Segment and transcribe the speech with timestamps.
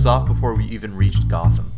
[0.00, 1.70] was off before we even reached Gotham.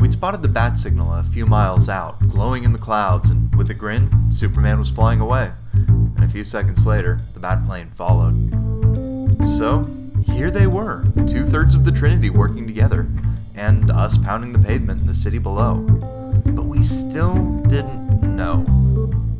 [0.00, 3.68] We'd spotted the bat signal a few miles out, glowing in the clouds, and with
[3.68, 5.52] a grin, Superman was flying away.
[5.74, 9.36] And a few seconds later, the bat plane followed.
[9.58, 9.84] So,
[10.24, 13.06] here they were, two thirds of the Trinity working together,
[13.54, 15.74] and us pounding the pavement in the city below.
[16.46, 17.34] But we still
[17.68, 18.60] didn't know.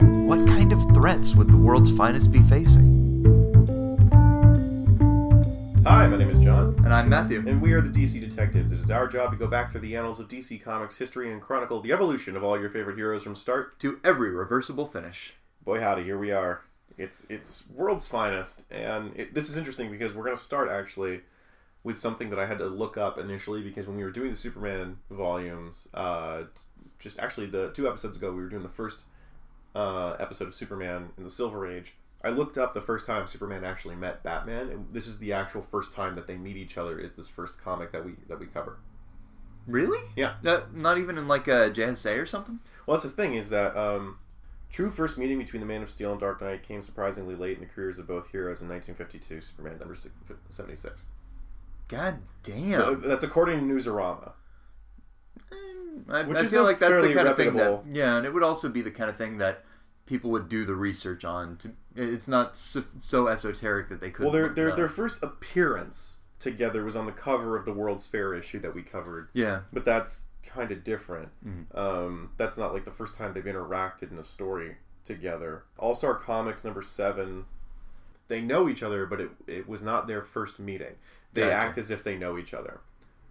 [0.01, 3.08] What kind of threats would the world's finest be facing?
[5.89, 7.39] Hi, my name is John, And I'm Matthew.
[7.39, 8.73] and we are the DC Detectives.
[8.73, 11.41] It is our job to go back through the annals of DC Comics history and
[11.41, 13.81] chronicle the evolution of all your favorite heroes from start.
[13.81, 15.33] To every reversible finish.
[15.65, 16.61] Boy, howdy, here we are.
[16.99, 21.23] It's it's world's finest, and it, this is interesting because we're going to start actually
[21.83, 24.37] with something that I had to look up initially because when we were doing the
[24.37, 26.43] Superman volumes, uh,
[26.99, 29.05] just actually the two episodes ago, we were doing the first
[29.75, 31.95] uh, episode of Superman in the Silver Age.
[32.23, 35.63] I looked up the first time Superman actually met Batman, and this is the actual
[35.63, 36.99] first time that they meet each other.
[36.99, 38.79] Is this first comic that we that we cover?
[39.67, 40.01] Really?
[40.17, 40.35] Yeah.
[40.43, 42.59] No, not even in like a JSA or something?
[42.87, 44.19] Well, that's the thing is that um,
[44.71, 47.61] true first meeting between the Man of Steel and Dark Knight came surprisingly late in
[47.61, 49.95] the careers of both heroes in 1952, Superman number
[50.49, 51.05] 76.
[51.87, 53.01] God Uh, damn.
[53.01, 54.33] That's according to Newsarama.
[56.11, 58.33] I, Which I is feel like that's the kind of thing that yeah, and it
[58.33, 59.65] would also be the kind of thing that
[60.09, 61.57] people would do the research on.
[61.59, 64.25] To it's not so, so esoteric that they could.
[64.25, 68.35] Well, their their, their first appearance together was on the cover of the World's Fair
[68.35, 71.29] issue that we covered, yeah, but that's kind of different.
[71.47, 71.77] Mhm.
[71.77, 75.65] Um, that's not like the first time they've interacted in a story together.
[75.77, 77.45] All Star Comics number seven,
[78.29, 80.95] they know each other, but it it was not their first meeting.
[81.35, 81.55] They Gotcha.
[81.55, 82.81] act as if they know each other,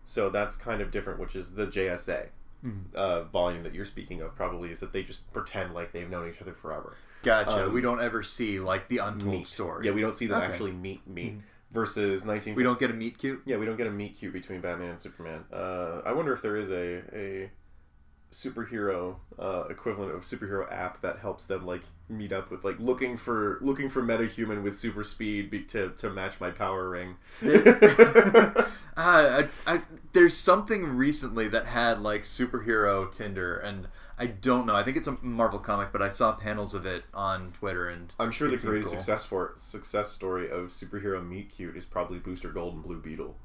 [0.03, 1.20] so that's kind of different.
[1.20, 2.28] Which is the JSA.
[2.66, 2.94] Mhm.
[2.96, 6.28] Uh, volume that you're speaking of probably is that they just pretend like they've known
[6.30, 6.96] each other forever.
[7.24, 7.66] gotcha.
[7.66, 9.48] um, we don't ever see like the untold Meet.
[9.48, 9.86] story.
[9.86, 10.48] Yeah, we don't see them Okay.
[10.52, 11.42] actually meet meet Mhm.
[11.72, 12.56] versus 19.
[12.56, 13.42] we don't get a meet cute.
[13.46, 15.44] Yeah, we don't get a meet cute between Batman and Superman.
[15.52, 17.52] Uh, I wonder if there is a a
[18.32, 23.16] superhero uh, equivalent of superhero app that helps them like meet up with like looking
[23.17, 27.16] for looking for metahuman with super speed be, to to match my power ring.
[28.98, 29.82] Uh, I, I,
[30.14, 33.88] there's something recently that had like superhero Tinder, and
[34.18, 34.76] I don't know.
[34.76, 38.12] I think it's a Marvel comic, but I saw panels of it on Twitter, and
[38.20, 39.00] I'm sure the greatest cool.
[39.00, 43.36] success for success story of superhero meet cute is probably Booster Gold and Blue Beetle.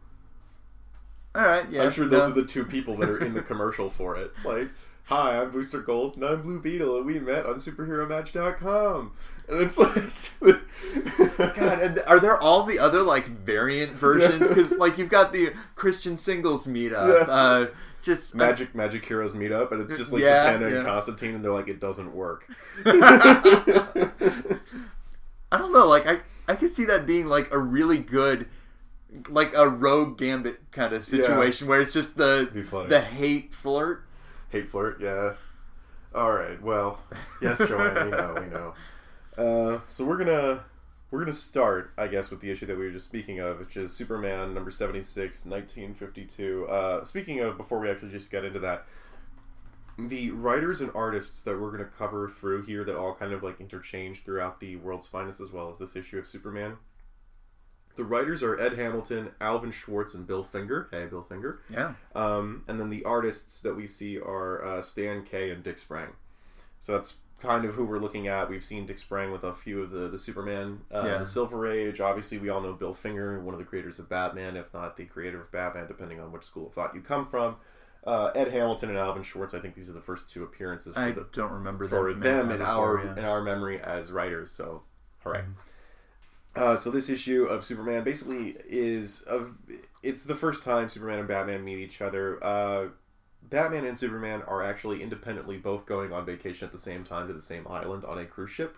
[1.34, 2.30] All right, yeah, I'm sure those no.
[2.30, 4.32] are the two people that are in the commercial for it.
[4.46, 4.68] Like,
[5.04, 9.12] hi, I'm Booster Gold and I'm Blue Beetle, and we met on SuperheroMatch.com.
[9.48, 14.48] And it's like, God, and are there all the other like variant versions?
[14.48, 17.32] Because like you've got the Christian singles meetup, Yeah.
[17.32, 17.66] uh,
[18.02, 20.76] just Magic Magic Heroes meet up, and it's just like Yeah, Zatanna yeah.
[20.78, 22.46] and Constantine, and they're like, it doesn't work.
[25.52, 25.86] I don't know.
[25.88, 28.48] Like I, I could see that being like a really good,
[29.28, 32.48] like a rogue gambit kind of situation where it's just the
[32.88, 34.04] the hate flirt.
[34.48, 35.34] Hate flirt, yeah.
[36.14, 37.02] All right, well,
[37.40, 38.74] yes, Joanne, we know, we know.
[39.36, 40.64] Uh, so we're gonna
[41.10, 43.76] we're gonna start, I guess, with the issue that we were just speaking of, which
[43.76, 46.66] is Superman number 76, 1952.
[46.66, 48.86] Uh, speaking of, before we actually just get into that,
[49.98, 53.60] the writers and artists that we're gonna cover through here that all kind of like
[53.60, 56.76] interchange throughout the world's finest as well as this issue of Superman.
[57.94, 60.88] The writers are Ed Hamilton, Alvin Schwartz, and Bill Finger.
[60.90, 61.60] Hey, Bill Finger.
[61.68, 61.92] Yeah.
[62.14, 66.08] Um, and then the artists that we see are uh, Stan Kaye and Dick Sprang.
[66.80, 68.48] So that's kind of who we're looking at.
[68.48, 71.18] We've seen Dick Sprang with a few of the, the Superman, uh, Yeah.
[71.18, 72.00] the Silver Age.
[72.00, 75.04] Obviously, we all know Bill Finger, one of the creators of Batman, if not the
[75.04, 77.56] creator of Batman, depending on which school of thought you come from.
[78.06, 79.54] Uh, Ed Hamilton and Alvin Schwartz.
[79.54, 82.50] I think these are the first two appearances I the, don't remember for them, them
[82.52, 82.66] in before,
[82.98, 83.10] our yeah.
[83.10, 83.18] Mm-hmm.
[83.18, 84.50] in our memory as writers.
[84.50, 84.82] So,
[85.22, 85.42] hooray!
[86.54, 89.54] Uh, so this issue of Superman basically is of
[90.02, 92.42] it's the first time Superman and Batman meet each other.
[93.48, 97.34] Batman and Superman are actually independently both going on vacation at the same time to
[97.34, 98.76] the same island on a cruise ship.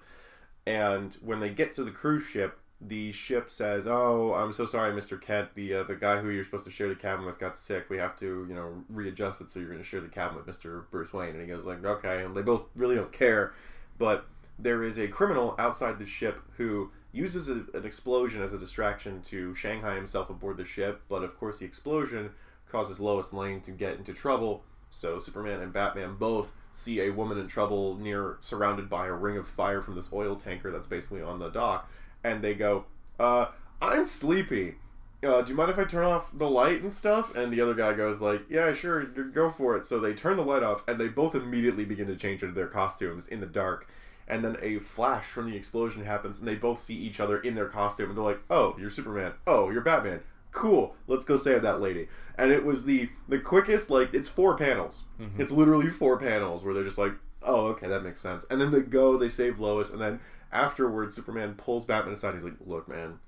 [0.66, 4.92] And when they get to the cruise ship, the ship says, "Oh, I'm so sorry,
[4.92, 5.20] Mr.
[5.20, 5.55] Kent.
[5.55, 7.88] The uh, the guy who you're supposed to share the cabin with got sick.
[7.88, 9.50] We have to, you know, readjust it.
[9.50, 10.84] So you're going to share the cabin with Mr.
[10.90, 13.52] Bruce Wayne." And he goes like, "Okay." And they both really don't care,
[13.99, 14.26] but
[14.58, 19.22] there is a criminal outside the ship who uses a, an explosion as a distraction
[19.22, 21.02] to Shanghai himself aboard the ship.
[21.08, 22.31] But of course, the explosion
[22.69, 24.64] causes Lois Lane to get into trouble.
[24.90, 29.37] So Superman and Batman both see a woman in trouble near, surrounded by a ring
[29.37, 31.90] of fire from this oil tanker that's basically on the dock,
[32.22, 32.84] and they go,
[33.19, 33.46] uh,
[33.81, 34.76] "I'm sleepy."
[35.22, 37.34] Uh, do you mind if I turn off the light and stuff?
[37.34, 40.44] And the other guy goes like, "Yeah, sure, go for it." So they turn the
[40.44, 43.88] light off, and they both immediately begin to change into their costumes in the dark.
[44.28, 47.55] And then a flash from the explosion happens, and they both see each other in
[47.55, 49.32] their costume, and they're like, "Oh, you're Superman.
[49.46, 50.20] Oh, you're Batman.
[50.55, 50.97] Cool.
[51.06, 52.09] Let's go save that lady.
[52.39, 53.91] And it was the the quickest.
[53.91, 55.05] Like it's four panels.
[55.39, 57.12] It's literally four panels where they're just like,
[57.43, 58.47] oh, okay, that makes sense.
[58.51, 60.21] And then they go, they save Lois, and then
[60.51, 62.35] afterwards, Superman pulls Batman aside.
[62.35, 63.19] He's like, look, man,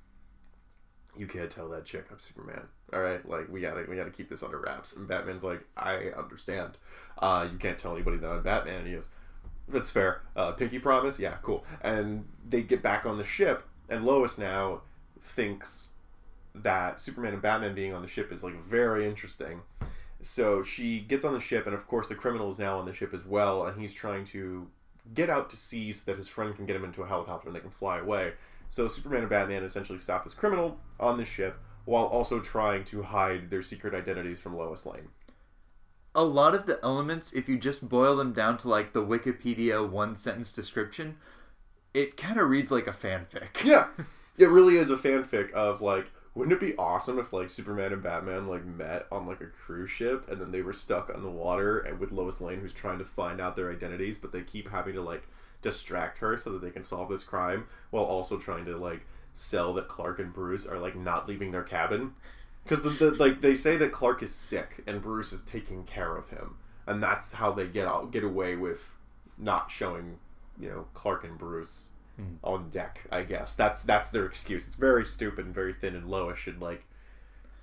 [1.17, 2.62] you can't tell that chick I'm Superman.
[2.93, 4.96] All right, like we gotta we gotta keep this under wraps.
[4.96, 6.78] And Batman's like, I understand.
[7.19, 8.78] Uh, you can't tell anybody that I'm Batman.
[8.78, 9.08] And he goes,
[9.69, 10.23] that's fair.
[10.37, 11.64] Uh, Pinky promise, yeah, cool.
[11.82, 14.82] And they get back on the ship, and Lois now
[15.20, 15.88] thinks
[16.62, 19.60] that Superman and Batman being on the ship is like very interesting.
[20.20, 22.92] So she gets on the ship, and of course the criminal is now on the
[22.94, 24.66] ship as well, and he's trying to
[25.14, 27.54] get out to sea so that his friend can get him into a helicopter and
[27.56, 28.32] they can fly away.
[28.68, 33.02] So Superman and Batman essentially stop this criminal on the ship while also trying to
[33.02, 35.08] hide their secret identities from Lois Lane.
[36.16, 39.86] a lot of the elements, if you just boil them down to like the Wikipedia
[39.88, 41.16] one sentence description,
[41.94, 43.62] it kind of reads like a fanfic.
[43.64, 43.88] Yeah,
[44.38, 48.02] it really is a fanfic of like, wouldn't it be awesome if like Superman and
[48.02, 51.30] Batman like met on like a cruise ship and then they were stuck on the
[51.30, 54.68] water and with Lois Lane who's trying to find out their identities, but they keep
[54.68, 55.26] having to like
[55.62, 59.72] distract her so that they can solve this crime while also trying to like sell
[59.72, 62.12] that Clark and Bruce are like not leaving their cabin?
[62.62, 66.18] Because the, the like they say that Clark is sick and Bruce is taking care
[66.18, 66.56] of him
[66.86, 68.90] and that's how they get out get away with
[69.38, 70.18] not showing
[70.60, 71.90] you know Clark and Bruce
[72.20, 72.36] Mm.
[72.42, 73.04] on deck.
[73.12, 74.66] I guess that's that's their excuse.
[74.66, 76.84] It's very stupid and very thin, and Lois should like,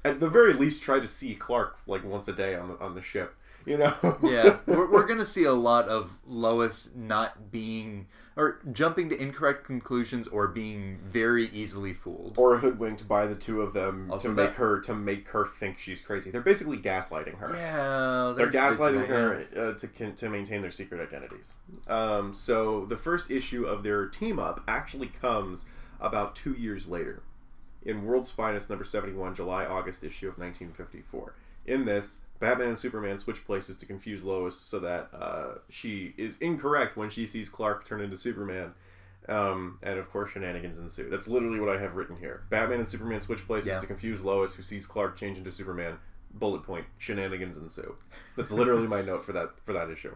[0.05, 2.93] at the very least, try to see Clark like once a day on the on
[2.93, 3.35] the ship.
[3.65, 3.93] You know?
[4.21, 9.63] yeah, we're, we're gonna see a lot of Lois not being or jumping to incorrect
[9.63, 12.35] conclusions or being very easily fooled.
[12.37, 15.45] or hoodwinked by the two of them Also to make that- her to make her
[15.45, 16.29] think she's crazy.
[16.31, 17.55] They're basically gaslighting her.
[17.55, 21.53] Yeah, They're a gaslighting her uh, to to maintain their secret identities.
[21.87, 25.65] Um, so the first issue of their team up actually comes
[26.01, 27.21] about two years later,
[27.85, 31.35] in World's Finest number seventy one, July August issue of nineteen fifty four.
[31.65, 36.37] In this, Batman and Superman switch places to confuse Lois so that uh, she is
[36.39, 38.73] incorrect when she sees Clark turn into Superman.
[39.29, 41.09] Um, and of course, shenanigans ensue.
[41.09, 42.43] That's literally what I have written here.
[42.49, 43.79] Batman and Superman switch places Yeah.
[43.79, 45.97] to confuse Lois, who sees Clark change into Superman.
[46.33, 47.95] Bullet point: shenanigans ensue.
[48.35, 50.15] That's literally my note for that for that issue.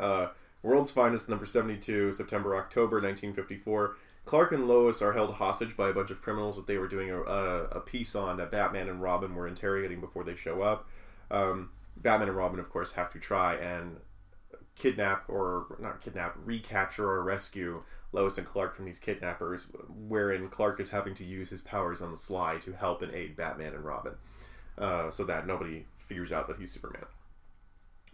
[0.00, 0.28] Uh,
[0.62, 3.96] World's Finest, number seventy-two, September October, nineteen fifty-four.
[4.24, 7.10] Clark and Lois are held hostage by a bunch of criminals that they were doing
[7.10, 10.88] a, a, a piece on that Batman and Robin were interrogating before they show up.
[11.32, 13.96] Um, Batman and Robin, of course, have to try and
[14.76, 17.82] kidnap or not kidnap, recapture or rescue
[18.12, 19.66] Lois and Clark from these kidnappers,
[20.08, 23.36] wherein Clark is having to use his powers on the sly to help and aid
[23.36, 24.12] Batman and Robin,
[24.76, 27.06] uh, so that nobody figures out that he's Superman.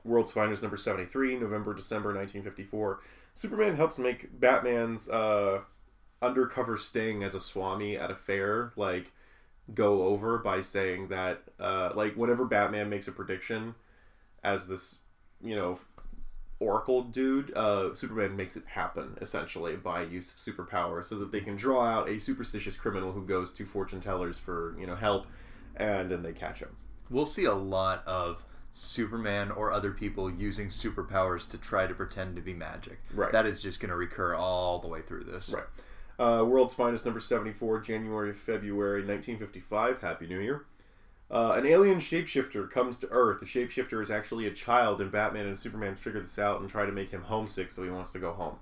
[0.05, 3.00] World's Finest number 73, November, December 1954.
[3.35, 5.61] Superman helps make Batman's uh,
[6.23, 9.11] undercover sting as a Swami at a fair, like,
[9.75, 13.75] go over by saying that, uh, like, whenever Batman makes a prediction
[14.43, 15.00] as this,
[15.43, 15.79] you know,
[16.61, 21.41] oracle dude, uh, Superman makes it happen, essentially, by use of superpower so that they
[21.41, 25.26] can draw out a superstitious criminal who goes to fortune tellers for, you know, help,
[25.76, 26.76] and then they catch him.
[27.11, 32.37] We'll see a lot of Superman or other people using superpowers to try to pretend
[32.37, 32.99] to be magic.
[33.15, 33.32] Right.
[33.32, 35.50] That is just going to recur all the way through this.
[35.50, 35.65] Right.
[36.19, 40.00] Uh, World's Finest number 74, January, February 1955.
[40.00, 40.65] Happy New Year.
[41.31, 43.41] Uh, an alien shapeshifter comes to Earth.
[43.41, 46.87] The shapeshifter is actually a child, and Batman and Superman figure this out and try
[46.87, 48.56] to make him homesick so he wants to go home.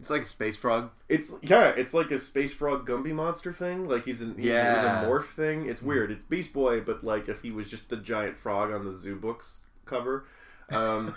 [0.00, 0.90] It's like a space frog.
[1.08, 3.88] It's yeah, it's like a space frog Gumby monster thing.
[3.88, 4.74] Like he's an he's, Yeah.
[4.74, 5.68] he's a morph thing.
[5.68, 6.10] It's weird.
[6.10, 9.14] It's Beast Boy, but like if he was just a giant frog on the Zoo
[9.14, 10.24] Books cover.
[10.70, 11.14] Um,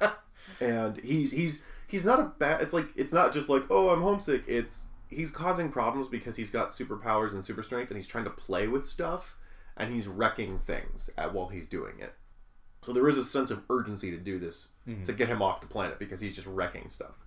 [0.60, 4.02] and he's he's he's not a bad it's like it's not just like oh i'm
[4.02, 4.44] homesick.
[4.46, 8.30] It's he's causing problems because he's got superpowers and super strength and he's trying to
[8.30, 9.36] play with stuff
[9.76, 12.14] and he's wrecking things at, while he's doing it.
[12.82, 14.68] So there is a sense of urgency to do this
[15.04, 17.18] to get him off the planet because he's just wrecking stuff.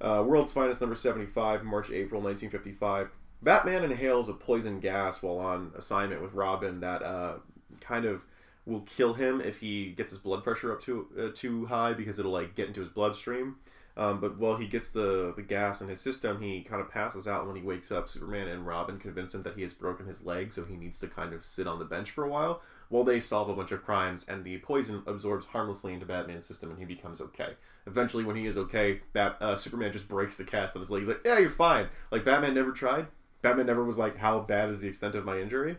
[0.00, 3.10] Uh, world's finest number 75 march april 1955
[3.42, 7.34] batman inhales a poison gas while on assignment with robin that uh,
[7.80, 8.24] kind of
[8.66, 12.18] will kill him if he gets his blood pressure up too uh, too high because
[12.18, 13.56] it'll like get into his bloodstream.
[13.96, 17.28] Um, but while he gets the the gas in his system, he kind of passes
[17.28, 17.46] out.
[17.46, 20.52] When he wakes up, Superman and Robin convince him that he has broken his leg,
[20.52, 23.20] so he needs to kind of sit on the bench for a while while they
[23.20, 24.24] solve a bunch of crimes.
[24.28, 27.54] And the poison absorbs harmlessly into Batman's system, and he becomes okay.
[27.86, 31.02] Eventually, when he is okay, Bat- uh, Superman just breaks the cast on his leg.
[31.02, 33.06] He's like, "Yeah, you're fine." Like Batman never tried.
[33.42, 35.76] Batman never was like, "How bad is the extent of my injury?"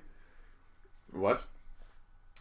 [1.12, 1.46] What?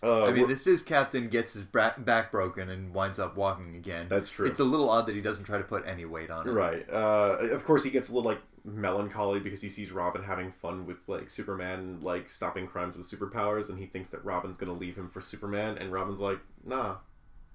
[0.04, 3.74] Uh, I mean, this is Captain gets his bra- back broken and winds up walking
[3.74, 4.06] again.
[4.08, 4.46] That's true.
[4.46, 6.52] It's a little odd that he doesn't try to put any weight on it.
[6.52, 6.86] Right.
[6.90, 10.84] Uh, of course, he gets a little like melancholy because he sees Robin having fun
[10.84, 14.96] with like Superman, like stopping crimes with superpowers, and he thinks that Robin's gonna leave
[14.96, 16.96] him for Superman, and Robin's like, nah,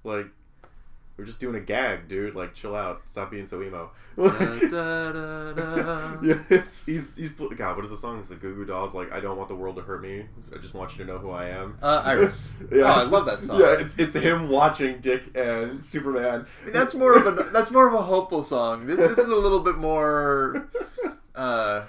[0.04, 0.28] like
[1.20, 2.34] we're just doing a gag, dude.
[2.34, 3.02] Like, chill out.
[3.06, 3.92] Stop being so emo.
[4.16, 6.22] Da, da, da, da.
[6.24, 6.36] yeah,
[6.86, 7.76] he's he's God.
[7.76, 8.20] What is the song?
[8.20, 8.96] It's the Goo Goo Dolls.
[8.96, 10.26] Like, I don't want the world to hurt me.
[10.56, 11.78] I just want you to know who I am.
[11.82, 12.52] Uh, Iris.
[12.72, 13.60] Yeah, oh, I love that song.
[13.60, 16.46] Yeah, it's it's him watching Dick and Superman.
[16.68, 18.86] That's more of a that's more of a hopeful song.
[18.88, 20.70] This, this is a little bit more.
[21.36, 21.84] Uh,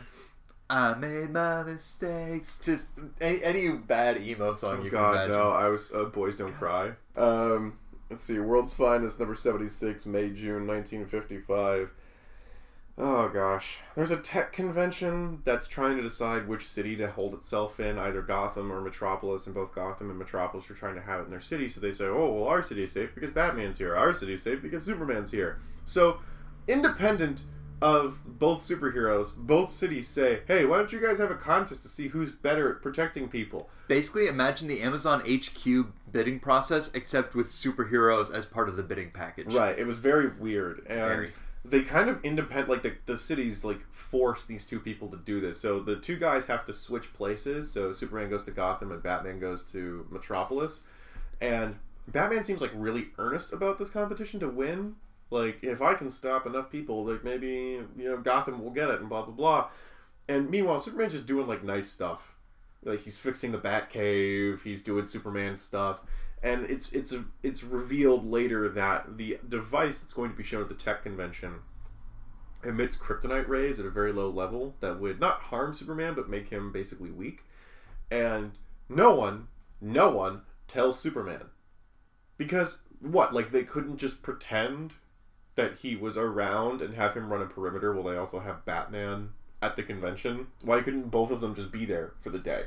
[0.68, 2.60] I made my mistakes.
[2.64, 5.36] Just any, any bad emo song Oh you God, can imagine.
[5.36, 5.50] no!
[5.50, 6.92] I was uh, Boys Don't Cry.
[7.16, 7.78] Um,
[8.10, 11.90] let's see, World's Finest, number seventy-six, May June, nineteen fifty-five.
[12.98, 17.80] Oh gosh, there's a tech convention that's trying to decide which city to hold itself
[17.80, 21.24] in, either Gotham or Metropolis, and both Gotham and Metropolis are trying to have it
[21.24, 21.68] in their city.
[21.68, 23.96] So they say, "Oh, well, our city is safe because Batman's here.
[23.96, 26.18] Our city is safe because Superman's here." So,
[26.68, 27.42] independent
[27.82, 31.88] of both superheroes, both cities say, "Hey, why don't you guys have a contest to
[31.88, 37.48] see who's better at protecting people?" Basically, imagine the Amazon HQ bidding process, except with
[37.48, 39.54] superheroes as part of the bidding package.
[39.54, 39.78] Right.
[39.78, 41.32] It was very weird, and Very.
[41.64, 42.68] they kind of independent.
[42.68, 45.58] Like the the cities like force these two people to do this.
[45.58, 47.70] So the two guys have to switch places.
[47.70, 50.82] So Superman goes to Gotham and Batman goes to Metropolis,
[51.40, 51.76] and
[52.08, 54.96] Batman seems like really earnest about this competition to win.
[55.30, 59.00] Like if I can stop enough people, like maybe you know Gotham will get it,
[59.00, 59.68] and blah blah blah.
[60.28, 62.34] And meanwhile, Superman's just doing like nice stuff.
[62.84, 66.00] Like he's fixing the Batcave, he's doing Superman stuff,
[66.42, 70.62] and it's it's a, it's revealed later that the device that's going to be shown
[70.62, 71.60] at the tech convention
[72.62, 76.50] emits kryptonite rays at a very low level that would not harm Superman but make
[76.50, 77.44] him basically weak.
[78.10, 78.52] And
[78.88, 79.48] no one,
[79.80, 81.44] no one tells Superman
[82.36, 83.34] because what?
[83.34, 84.94] Like they couldn't just pretend
[85.56, 89.30] that he was around and have him run a perimeter while they also have Batman
[89.62, 90.48] at the convention?
[90.62, 92.64] Why couldn't both of them just be there for the day?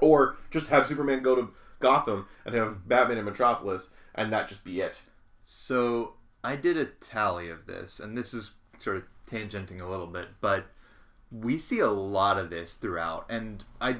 [0.00, 4.64] Or just have Superman go to Gotham and have Batman in Metropolis and that just
[4.64, 5.02] be it?
[5.40, 6.14] So
[6.44, 10.28] I did a tally of this, and this is sort of tangenting a little bit,
[10.40, 10.66] but
[11.30, 13.96] we see a lot of this throughout, and I,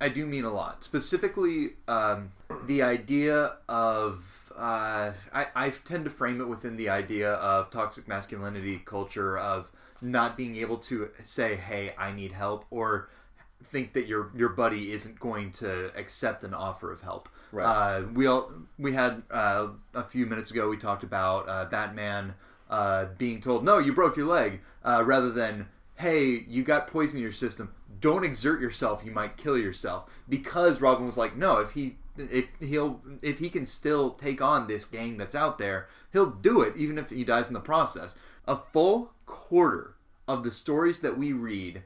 [0.00, 0.84] I do mean a lot.
[0.84, 2.32] Specifically, um,
[2.66, 8.06] the idea of uh, I, I tend to frame it within the idea of toxic
[8.06, 13.08] masculinity culture of not being able to say, "Hey, I need help," or
[13.64, 17.28] think that your your buddy isn't going to accept an offer of help.
[17.50, 17.64] Right.
[17.64, 20.68] Uh, we all we had uh, a few minutes ago.
[20.68, 22.34] We talked about uh, Batman
[22.70, 27.18] uh, being told, "No, you broke your leg," uh, rather than, "Hey, you got poison
[27.18, 27.72] in your system.
[28.04, 29.02] Don't exert yourself.
[29.02, 33.48] You might kill yourself." Because Robin was like, "No, if he if he'll if he
[33.48, 37.24] can still take on this gang that's out there, he'll do it, even if he
[37.24, 38.14] dies in the process."
[38.46, 39.94] A full quarter
[40.28, 41.82] of the stories that we read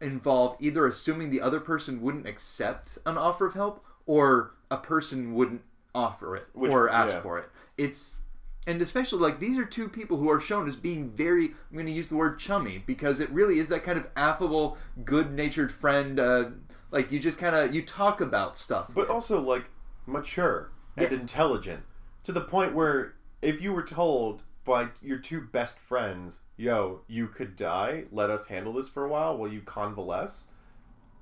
[0.00, 5.34] involve either assuming the other person wouldn't accept an offer of help or a person
[5.34, 5.62] wouldn't
[5.94, 7.20] offer it Which- or ask yeah.
[7.20, 7.50] for it.
[7.76, 8.22] It's
[8.68, 11.86] and especially like these are two people who are shown as being very I'm going
[11.86, 16.20] to use the word chummy because it really is that kind of affable, good-natured friend
[16.20, 16.50] uh,
[16.92, 18.86] like you just kind of you talk about stuff.
[18.88, 19.10] But with.
[19.10, 19.70] also like
[20.06, 21.18] mature and Yeah.
[21.18, 21.82] intelligent
[22.22, 27.26] to the point where if you were told by your two best friends, "Yo, you
[27.28, 28.04] could die.
[28.12, 30.48] Let us handle this for a while while you convalesce."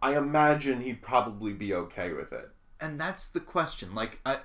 [0.02, 2.50] I imagine he'd probably be okay with it.
[2.80, 4.38] and that's the question like i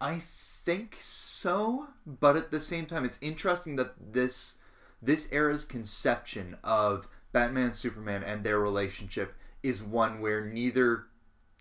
[0.00, 0.22] i
[0.64, 4.56] think so but at the same time it's interesting that this
[5.02, 11.04] this era's conception of batman superman and their relationship is one where neither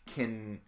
[0.05, 0.59] can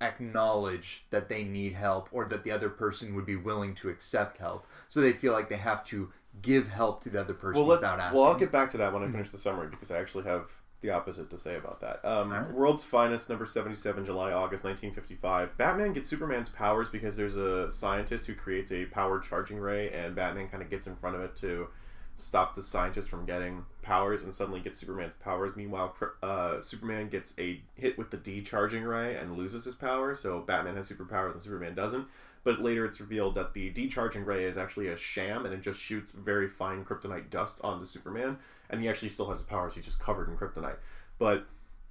[0.00, 4.38] acknowledge that they need help or that the other person would be willing to accept
[4.38, 7.68] help so they feel like they have to give help to the other person Well,
[7.68, 7.80] let's.
[7.82, 9.98] without asking Well, I'll get back to that when I finish the summary because I
[9.98, 10.50] actually have
[10.84, 12.04] the opposite to say about that.
[12.04, 12.52] Um, Alright.
[12.52, 15.56] World's Finest, number seventy-seven, July, August, nineteen fifty-five.
[15.56, 20.14] Batman gets Superman's powers because there's a scientist who creates a powered charging ray, and
[20.14, 21.68] Batman kind of gets in front of it to
[22.16, 25.56] stop the scientist from getting powers, and suddenly gets Superman's powers.
[25.56, 30.14] Meanwhile, uh, Superman gets a hit with the D charging ray and loses his power,
[30.14, 32.06] So Batman has superpowers and Superman doesn't.
[32.44, 35.80] But later it's revealed that the decharging ray is actually a sham and it just
[35.80, 38.38] shoots very fine kryptonite dust onto Superman.
[38.70, 40.76] And he actually still has his powers, he's just covered in kryptonite.
[41.18, 41.46] But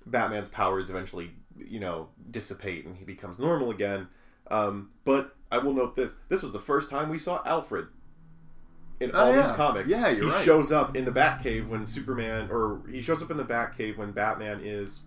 [0.05, 4.07] Batman's powers eventually, you know, dissipate and he becomes normal again.
[4.51, 7.87] Um, but I will note this this was the first time we saw Alfred
[8.99, 9.41] in Oh, all yeah.
[9.41, 9.89] these comics.
[9.89, 10.43] Yeah, you're he right.
[10.45, 14.11] shows up in the Batcave when Superman, or he shows up in the Batcave when
[14.11, 15.01] Batman is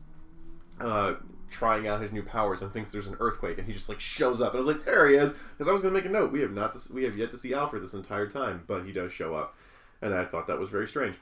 [0.80, 1.14] uh,
[1.48, 4.40] trying out his new powers and thinks there's an earthquake, and he just like shows
[4.40, 4.52] up.
[4.52, 6.32] And I was like, there he is, because I was to make a note.
[6.32, 9.12] We have not, we have yet to see Alfred this entire time, but he does
[9.12, 9.54] show up,
[10.02, 11.16] and I thought that was very strange.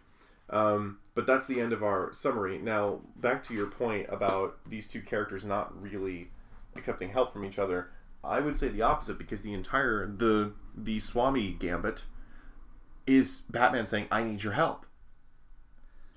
[0.50, 2.58] Um, but that's the end of our summary.
[2.58, 6.28] Now, back to your point about these two characters not really
[6.76, 7.90] accepting help from each other.
[8.22, 12.04] I would say the opposite because the entire the the Swami gambit
[13.06, 14.86] is Batman saying, "I need your help."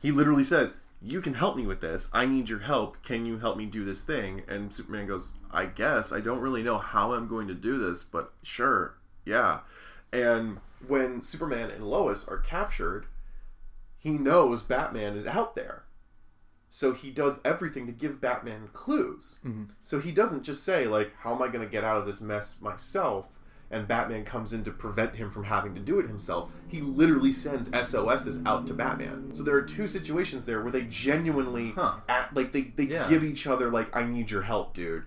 [0.02, 2.10] He literally says, "You can help me with this.
[2.14, 3.04] I need your help.
[3.04, 6.12] Can you help me do this thing?" And Superman goes, "I guess.
[6.12, 9.60] I don't really know how I'm going to do this, but sure, yeah."
[10.12, 13.06] And when Superman and Lois are captured,
[13.98, 15.84] he knows Batman is out there.
[16.70, 19.40] So he does everything to give Batman clues.
[19.46, 19.72] Mm-hmm.
[19.84, 22.22] So he doesn't just say like, "How am I going to get out of this
[22.22, 23.30] mess myself?"
[23.70, 26.50] And Batman comes in to prevent him from having to do it himself.
[26.70, 29.32] He literally sends SOSs out to Batman.
[29.34, 31.96] So there are two situations there where they genuinely Huh.
[32.08, 33.10] act like they, they Yeah.
[33.10, 35.04] give each other like, "I need your help, dude."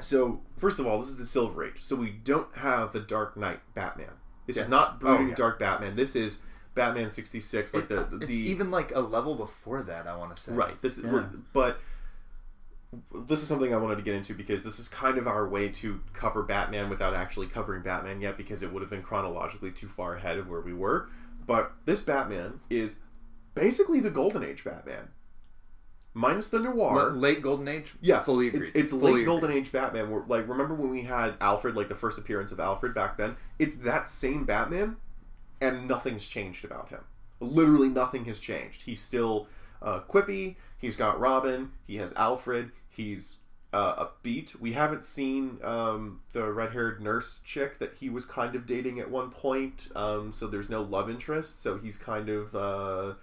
[0.00, 1.80] So first of all, this is the Silver Age.
[1.82, 4.12] So we don't have the Dark Knight Batman.
[4.46, 4.64] This Yes.
[4.66, 5.34] is not oh, brooding Oh, yeah.
[5.34, 5.94] Dark Batman.
[5.94, 6.40] This is
[6.74, 10.06] Batman sixty six, like the, uh, the it's the even like a level before that.
[10.06, 10.52] I want to say.
[10.52, 10.80] Right.
[10.80, 11.04] This is,
[11.52, 11.80] but
[13.26, 15.68] this is something I wanted to get into because this is kind of our way
[15.68, 19.88] to cover Batman without actually covering Batman yet, because it would have been chronologically too
[19.88, 21.08] far ahead of where we were.
[21.46, 22.96] But this Batman is
[23.54, 25.08] basically the Golden Age Batman,
[26.14, 27.10] minus the noir.
[27.10, 27.94] Late golden age.
[28.00, 28.60] Yeah, fully agree.
[28.60, 29.26] It's it's Fully late.
[29.26, 30.10] Golden Age Batman.
[30.10, 33.36] Where, like, remember when we had Alfred, like the first appearance of Alfred back then?
[33.58, 34.96] It's that same Batman,
[35.60, 37.00] and nothing's changed about him.
[37.40, 38.82] Literally nothing has changed.
[38.82, 39.46] He's still
[39.82, 40.56] uh, quippy.
[40.78, 41.72] He's got Robin.
[41.86, 42.70] He has Alfred.
[42.88, 43.38] He's
[43.72, 44.58] uh, upbeat.
[44.60, 49.10] We haven't seen um, the red-haired nurse chick that he was kind of dating at
[49.10, 49.88] one point.
[49.94, 51.60] Um, so there's no love interest.
[51.62, 53.14] So he's kind of uh,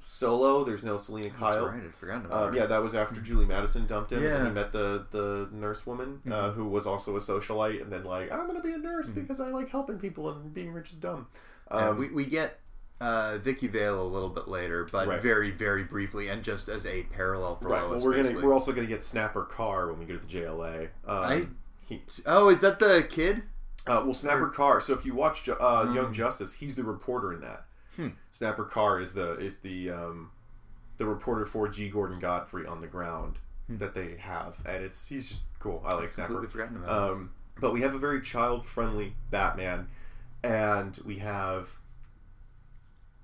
[0.00, 0.64] solo.
[0.64, 1.66] There's no Selina That's Kyle.
[1.66, 1.82] right.
[1.82, 2.56] I'd forgotten about Um, her.
[2.58, 4.44] yeah, that was after Julie Madison dumped him, and Yeah.
[4.46, 8.30] he met the the nurse woman uh, who was also a socialite, and then like
[8.32, 11.26] I'm gonna be a nurse because I like helping people and being rich is dumb.
[11.70, 12.58] Yeah, Um, we, we get
[13.00, 15.22] uh, Vicki Vale a little bit later, but Right.
[15.22, 18.02] very very briefly, and just as a parallel for right, Lois.
[18.02, 20.88] well, we're gonna we're also gonna get Snapper Carr when we go to the JLA.
[21.06, 21.46] Um, I-
[21.86, 23.42] he, Oh, is that the kid?
[23.86, 24.80] uh, well, Snapper Carr.
[24.80, 27.64] So if you watch uh, Young Justice, he's the reporter in that.
[27.96, 28.08] Hmm.
[28.30, 30.30] Snapper Carr is the is the um,
[30.98, 31.88] the reporter for G.
[31.88, 35.82] Gordon Godfrey on the ground that they have, and it's he's just cool.
[35.86, 36.34] I like Snapper.
[36.34, 37.10] Completely forgotten about.
[37.12, 39.88] Um, but we have a very child friendly Batman,
[40.44, 41.76] and we have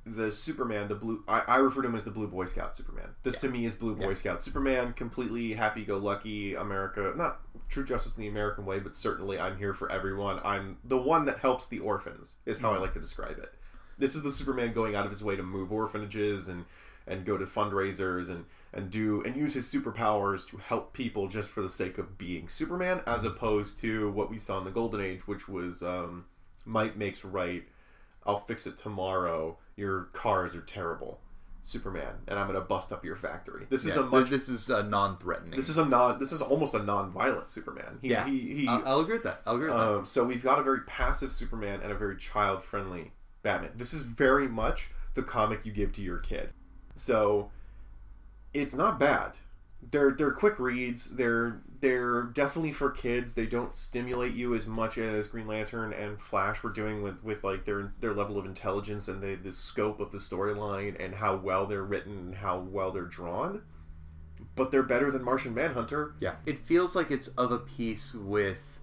[0.07, 1.23] the Superman, the blue.
[1.27, 3.11] I, I refer to him as the Blue Boy Scout Superman.
[3.23, 4.15] This to me is Blue Boy Yeah.
[4.15, 7.13] Scout Superman, completely happy go lucky America.
[7.17, 10.41] Not true justice in the American way, but certainly I'm here for everyone.
[10.45, 13.53] I'm the one that helps the orphans, is how I like to describe it.
[13.99, 16.65] This is the Superman going out of his way to move orphanages and
[17.07, 21.49] and go to fundraisers and and do and use his superpowers to help people just
[21.49, 25.01] for the sake of being Superman, as opposed to what we saw in the Golden
[25.01, 26.27] Age, which was um,
[26.65, 27.65] might makes right.
[28.27, 29.59] I'll fix it tomorrow.
[29.77, 31.21] Your cars are terrible,
[31.63, 33.67] Superman, and I'm gonna bust up your factory.
[33.69, 34.31] This is a much.
[34.31, 35.57] This is uh, non-threatening.
[35.57, 36.19] This is a non.
[36.19, 37.99] This is almost a non-violent Superman.
[38.03, 38.25] He, yeah.
[38.27, 39.43] He, he, I'll, I'll agree with that.
[39.47, 39.89] I'll agree with that.
[39.99, 43.73] um, so we've got a very passive Superman and a very child-friendly Batman.
[43.77, 46.51] This is very much the comic you give to your kid.
[46.97, 47.51] So
[48.53, 49.33] it's not bad.
[49.91, 51.17] They're they're quick reads.
[51.17, 53.35] They're they're definitely for kids.
[53.35, 57.45] They don't stimulate you as much as Green Lantern and Flash were doing with, with
[57.45, 61.37] like their their level of intelligence and the the scope of the storyline and how
[61.37, 63.61] well they're written and how well they're drawn.
[64.57, 66.15] But they're better than Martian Manhunter.
[66.21, 68.81] Yeah, it feels like it's of a piece with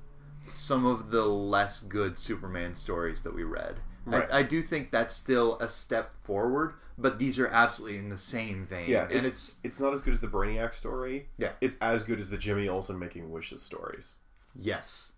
[0.54, 3.78] some of the less good Superman stories that we read.
[4.06, 4.28] Right.
[4.32, 8.18] I, I do think that's still a step forward, but these are absolutely in the
[8.18, 8.90] same vein.
[8.90, 11.28] Yeah, and it's, it's it's not as good as the Brainiac story.
[11.38, 11.52] Yeah.
[11.62, 14.14] it's as good as the Jimmy Olsen making wishes stories.
[14.56, 15.12] yes,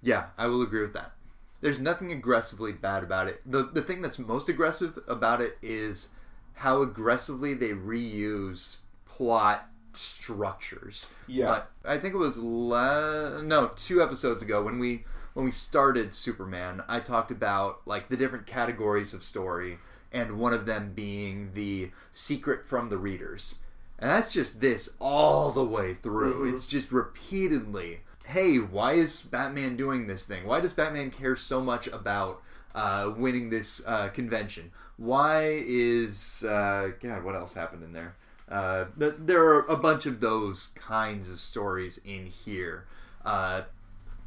[0.00, 1.12] yeah, I will agree with that.
[1.60, 3.40] There's nothing aggressively bad about it.
[3.46, 6.08] the The thing that's most aggressive about it is
[6.54, 11.08] how aggressively they reuse plot structures.
[11.28, 11.46] Yeah.
[11.46, 16.14] But I think it was la- no two episodes ago when we when we started
[16.14, 16.82] Superman.
[16.88, 19.78] I talked about like the different categories of story,
[20.12, 23.56] and one of them being the secret from the readers,
[23.98, 26.44] and that's just this all the way through.
[26.46, 26.52] Mhm.
[26.52, 28.00] It's just repeatedly.
[28.24, 30.46] Hey, why is Batman doing this thing?
[30.46, 32.42] Why does Batman care so much about
[32.74, 34.70] uh, winning this uh, convention?
[34.96, 37.24] Why is uh, God?
[37.24, 38.14] What else happened in there?
[38.48, 42.86] Uh, there are a bunch of those kinds of stories in here.
[43.24, 43.62] Uh,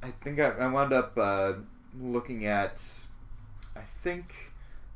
[0.03, 1.53] I think I, I wound up uh,
[1.99, 2.81] looking at,
[3.75, 4.34] I think,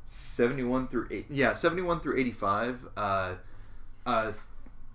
[0.08, 1.26] seventy-one through eight.
[1.28, 2.86] Yeah, seventy-one through eighty-five.
[2.96, 3.34] Uh,
[4.06, 4.32] uh,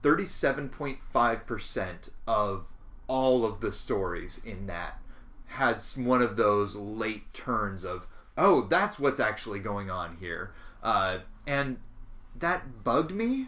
[0.02, 2.68] thirty-seven point five percent of
[3.08, 5.00] all of the stories in that
[5.48, 10.54] had one of those late turns of, oh, that's what's actually going on here.
[10.82, 11.78] Uh, and
[12.38, 13.48] that bugged me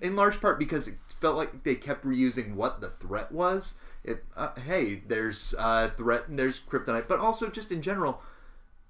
[0.00, 3.74] in large part because it felt like they kept reusing what the threat was.
[4.02, 8.20] It uh, hey, there's uh, threat and there's kryptonite, but also just in general,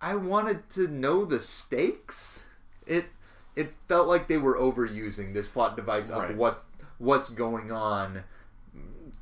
[0.00, 2.42] I wanted to know the stakes.
[2.86, 3.06] It
[3.54, 6.32] it felt like they were overusing this plot device Right.
[6.32, 6.64] of what's
[6.98, 8.24] what's going on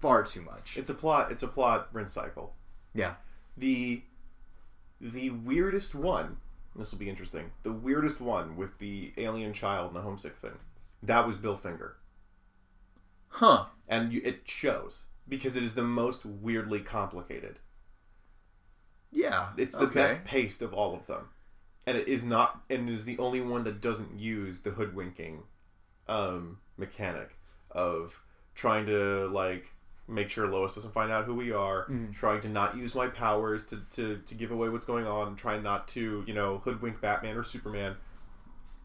[0.00, 0.78] far too much.
[0.78, 1.30] It's a plot.
[1.30, 2.54] It's a plot rinse cycle.
[2.94, 3.14] yeah.
[3.58, 4.02] the
[5.00, 6.36] the weirdest one
[6.76, 10.56] this will be interesting the weirdest one with the alien child and the homesick thing
[11.02, 11.96] that was bill finger
[13.32, 13.66] Huh.
[13.88, 17.58] and you, it shows because it is the most weirdly complicated
[19.10, 19.48] Yeah.
[19.56, 19.94] it's the okay.
[19.94, 21.28] best paced of all of them
[21.86, 25.42] and it is not and it is the only one that doesn't use the hoodwinking
[26.08, 27.36] um mechanic
[27.70, 28.20] of
[28.54, 29.74] trying to like
[30.08, 33.64] make sure Lois doesn't find out who we are, trying to not use my powers
[33.66, 37.36] to, to, to give away what's going on, trying not to, you know, hoodwink Batman
[37.36, 37.94] or Superman.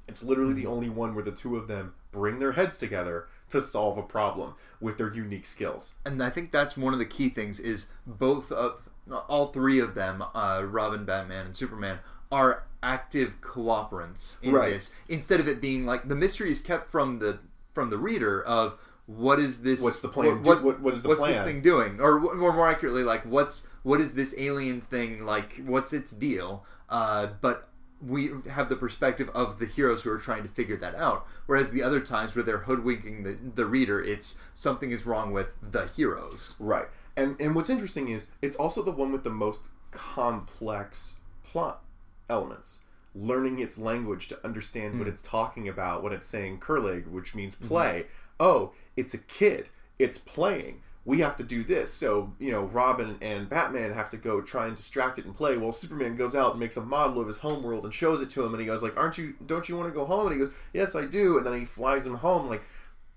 [0.07, 3.61] It's literally the only one where the two of them bring their heads together to
[3.61, 5.95] solve a problem with their unique skills.
[6.05, 8.89] and I think that's one of the key things is both of
[9.29, 11.99] all three of them, uh, Robin, Batman, and Superman,
[12.31, 14.71] are active cooperants in Right.
[14.73, 14.91] this.
[15.07, 17.39] Instead of it being like the mystery is kept from the
[17.73, 19.81] from the reader of what is this?
[19.81, 20.43] What's the plan?
[20.43, 22.01] What, What- what is the what's this thing doing?
[22.01, 25.61] Or more more accurately, like what's what is this alien thing like?
[25.65, 26.65] What's its deal?
[26.89, 27.66] Uh, but
[28.05, 31.25] we have the perspective of the heroes who are trying to figure that out.
[31.45, 35.47] Whereas the other times where they're hoodwinking the, the reader, it's something is wrong with
[35.61, 36.55] the heroes.
[36.59, 36.87] Right.
[37.15, 41.83] And and what's interesting is it's also the one with the most complex plot
[42.29, 42.81] elements.
[43.15, 45.13] Learning its language to understand what hmm.
[45.13, 47.67] it's talking about when it's saying curlig, which means mm-hmm.
[47.67, 48.05] play.
[48.39, 49.69] Oh, it's a kid.
[49.97, 50.81] It's playing.
[51.07, 51.91] We have to do this.
[51.91, 55.57] So, you know, Robin and Batman have to go try and distract it and play.
[55.57, 58.43] While Superman goes out and makes a model of his homeworld and shows it to
[58.43, 60.27] him and he goes like, Aren't you don't you want to go home?
[60.27, 61.37] And he goes, Yes, I do.
[61.37, 62.61] And then he flies him home like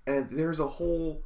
[0.07, 1.21] and there's a whole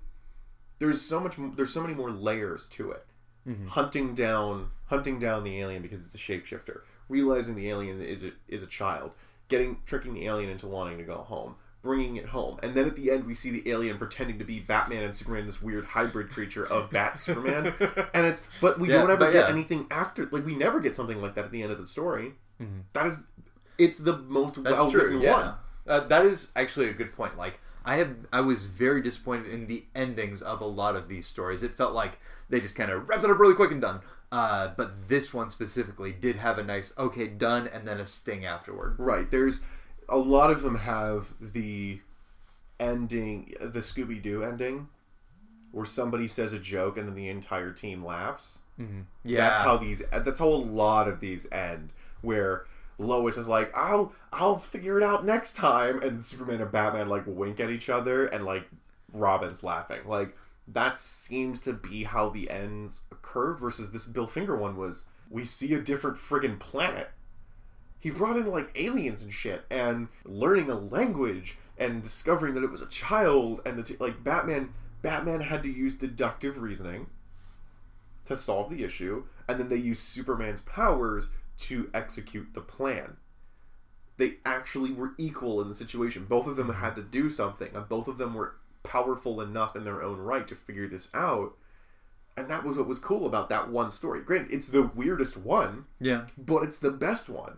[0.79, 3.05] there's so much there's so many more layers to it
[3.47, 3.67] mm-hmm.
[3.67, 8.31] hunting down hunting down the alien because it's a shapeshifter realizing the alien is a,
[8.47, 9.13] is a child
[9.47, 12.95] getting tricking the alien into wanting to go home bringing it home and then at
[12.97, 16.29] the end we see the alien pretending to be batman and superman this weird hybrid
[16.29, 17.73] creature of bat superman
[18.13, 19.53] and it's but we Yeah, don't ever get yeah.
[19.53, 22.33] anything after like we never get something like that at the end of the story
[22.93, 23.25] That is
[23.77, 25.53] it's the most well written Yeah, one
[25.87, 27.37] Uh, that is actually a good point.
[27.37, 31.27] Like I have, I was very disappointed in the endings of a lot of these
[31.27, 31.61] stories.
[31.61, 32.17] It felt like
[32.49, 33.99] they just kind of wrapped it up really quick and done.
[34.31, 38.43] Uh, but this one specifically did have a nice okay done and then a sting
[38.43, 38.95] afterward.
[38.97, 39.29] Right.
[39.29, 39.61] There's
[40.09, 41.99] a lot of them have the
[42.79, 44.87] ending, the Scooby Doo ending,
[45.71, 48.59] where somebody says a joke and then the entire team laughs.
[48.79, 49.01] Mm-hmm.
[49.23, 50.01] Yeah, That's how these.
[50.11, 52.65] That's how a lot of these end, where
[52.97, 57.23] Lois is like, "I'll, I'll figure it out next time," and Superman and Batman like
[57.25, 58.67] wink at each other, and like
[59.13, 60.01] Robin's laughing.
[60.05, 60.35] Like
[60.67, 63.53] that seems to be how the ends occur.
[63.53, 67.09] Versus this Bill Finger one was, we see a different friggin' planet
[68.05, 72.69] he brought in like aliens and shit and learning a language and discovering that it
[72.69, 77.07] was a child and the t- like batman batman had to use deductive reasoning
[78.23, 83.17] to solve the issue and then they use superman's powers to execute the plan.
[84.17, 86.25] They actually were equal in the situation.
[86.25, 86.81] Both of them mm-hmm.
[86.81, 90.47] had to do something and both of them were powerful enough in their own right
[90.47, 91.57] to figure this out
[92.37, 94.21] and that was what was cool about that one story.
[94.21, 97.57] Granted it's the weirdest one yeah, but it's the best one.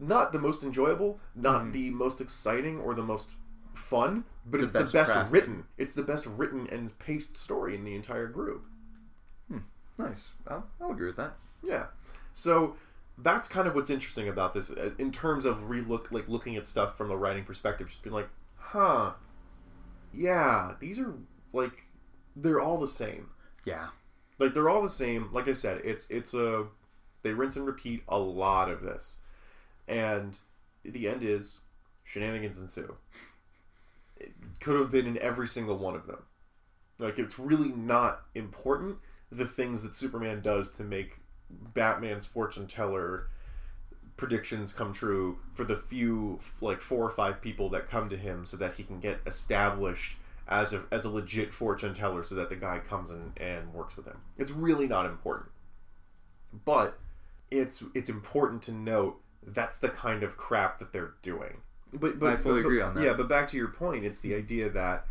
[0.00, 3.30] Not the most enjoyable, not the most exciting or the most
[3.74, 5.64] fun, but The it's best the best written.
[5.78, 8.64] It's the best written and paced story in the entire group.
[9.48, 9.58] Hmm.
[9.98, 10.30] nice.
[10.48, 11.36] I'll, I'll agree with that.
[11.62, 11.86] Yeah.
[12.32, 12.76] So
[13.18, 16.66] that's kind of what's interesting about this uh, in terms of relook like looking at
[16.66, 19.12] stuff from a writing perspective just being like, "Huh.
[20.12, 21.14] Yeah, these are
[21.52, 21.84] like
[22.34, 23.28] they're all the same."
[23.66, 23.88] Yeah,
[24.40, 26.66] like they're all the same like i said it's it's a
[27.22, 29.18] they rinse and repeat a lot of this
[29.88, 30.38] and
[30.84, 31.60] the end is
[32.04, 32.96] shenanigans ensue.
[34.16, 36.22] It could have been in every single one of them.
[36.98, 38.98] Like it's really not important
[39.32, 43.28] the things that superman does to make batman's fortune teller
[44.16, 48.44] predictions come true for the few like four or five people that come to him
[48.44, 52.50] so that he can get established as a, as a legit fortune teller so that
[52.50, 54.18] the guy comes in and works with him.
[54.36, 55.48] It's really not important.
[56.64, 56.98] But
[57.50, 59.20] it's it's important to note
[59.52, 61.58] that's the kind of crap that they're doing
[61.92, 63.04] but but I fully but- agree on that.
[63.04, 65.06] yeah but back to your point it's the idea that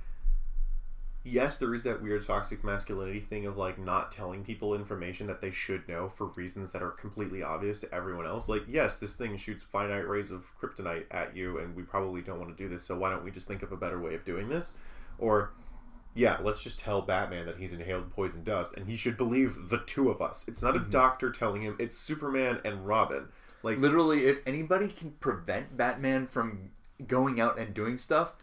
[1.23, 5.41] yes, there is that weird toxic masculinity thing of like not telling people information that
[5.41, 8.49] they should know for reasons that are completely obvious to everyone else.
[8.49, 12.39] Like, yes, this thing shoots finite rays of kryptonite at you, and we probably don't
[12.39, 12.83] want to do this.
[12.83, 14.77] So why don't we just think of a better way of doing this?
[15.17, 15.51] Or
[16.15, 19.79] yeah, let's just tell Batman that he's inhaled poison dust, and he should believe the
[19.79, 20.45] two of us.
[20.47, 20.89] It's not a mm-hmm.
[20.89, 23.27] doctor telling him; it's Superman and Robin.
[23.63, 26.71] Like Literally, if anybody can prevent Batman from
[27.07, 28.33] going out and doing stuff,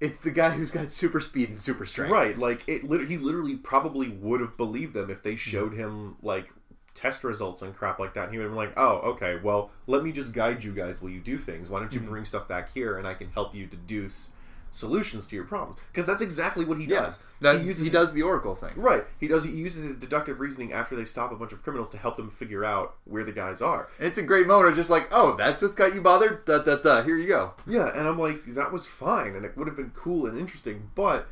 [0.00, 2.10] it's the guy who's got super speed and super strength.
[2.10, 2.84] Right, like it.
[2.84, 5.80] Lit- he literally probably would have believed them if they showed mm-hmm.
[5.80, 6.50] him like
[6.94, 8.24] test results and crap like that.
[8.24, 9.38] And he would have been like, "Oh, okay.
[9.42, 11.68] Well, let me just guide you guys while you do things.
[11.68, 12.10] Why don't you mm-hmm.
[12.10, 14.30] bring stuff back here, and I can help you deduce
[14.74, 17.22] solutions to your problems?" Because that's exactly what he Yeah, does.
[17.40, 18.72] that, he uses, he, does the Oracle thing.
[18.76, 19.04] right.
[19.20, 19.44] He does.
[19.44, 22.28] He uses his deductive reasoning after they stop a bunch of criminals to help them
[22.30, 23.88] figure out where the guys are.
[23.98, 26.44] And it's a great moment of just like, oh, that's what's got you bothered?
[26.44, 27.02] Da, da, da.
[27.02, 27.52] Here you go.
[27.66, 30.90] Yeah, and I'm like, that was fine, and it would have been cool and interesting,
[30.94, 31.28] but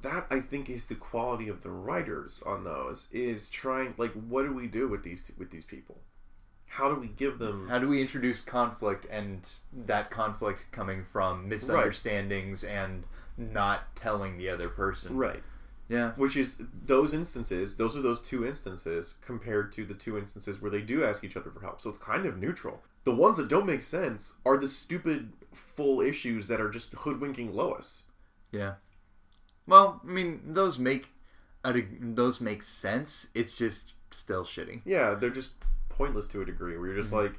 [0.00, 4.42] that I think is the quality of the writers on those is trying like, what
[4.44, 6.00] do we do with these with these people?
[6.72, 7.68] How do we give them?
[7.68, 9.46] How do we introduce conflict and
[9.84, 13.04] that conflict coming from misunderstandings and
[13.36, 15.14] not telling the other person?
[15.18, 15.42] Right,
[15.90, 16.12] Yeah.
[16.12, 17.76] which is those instances.
[17.76, 21.36] Those are those two instances compared to the two instances where they do ask each
[21.36, 21.82] other for help.
[21.82, 22.82] So it's kind of neutral.
[23.04, 27.52] The ones that don't make sense are the stupid full issues that are just hoodwinking
[27.52, 28.04] Lois.
[28.50, 28.76] Yeah.
[29.66, 31.10] Well, I mean, those make
[31.62, 33.26] those make sense.
[33.34, 34.80] It's just still shitty.
[34.86, 35.52] Yeah, they're just
[36.02, 36.76] pointless to a degree.
[36.76, 37.26] Where you're just mm-hmm.
[37.26, 37.34] like,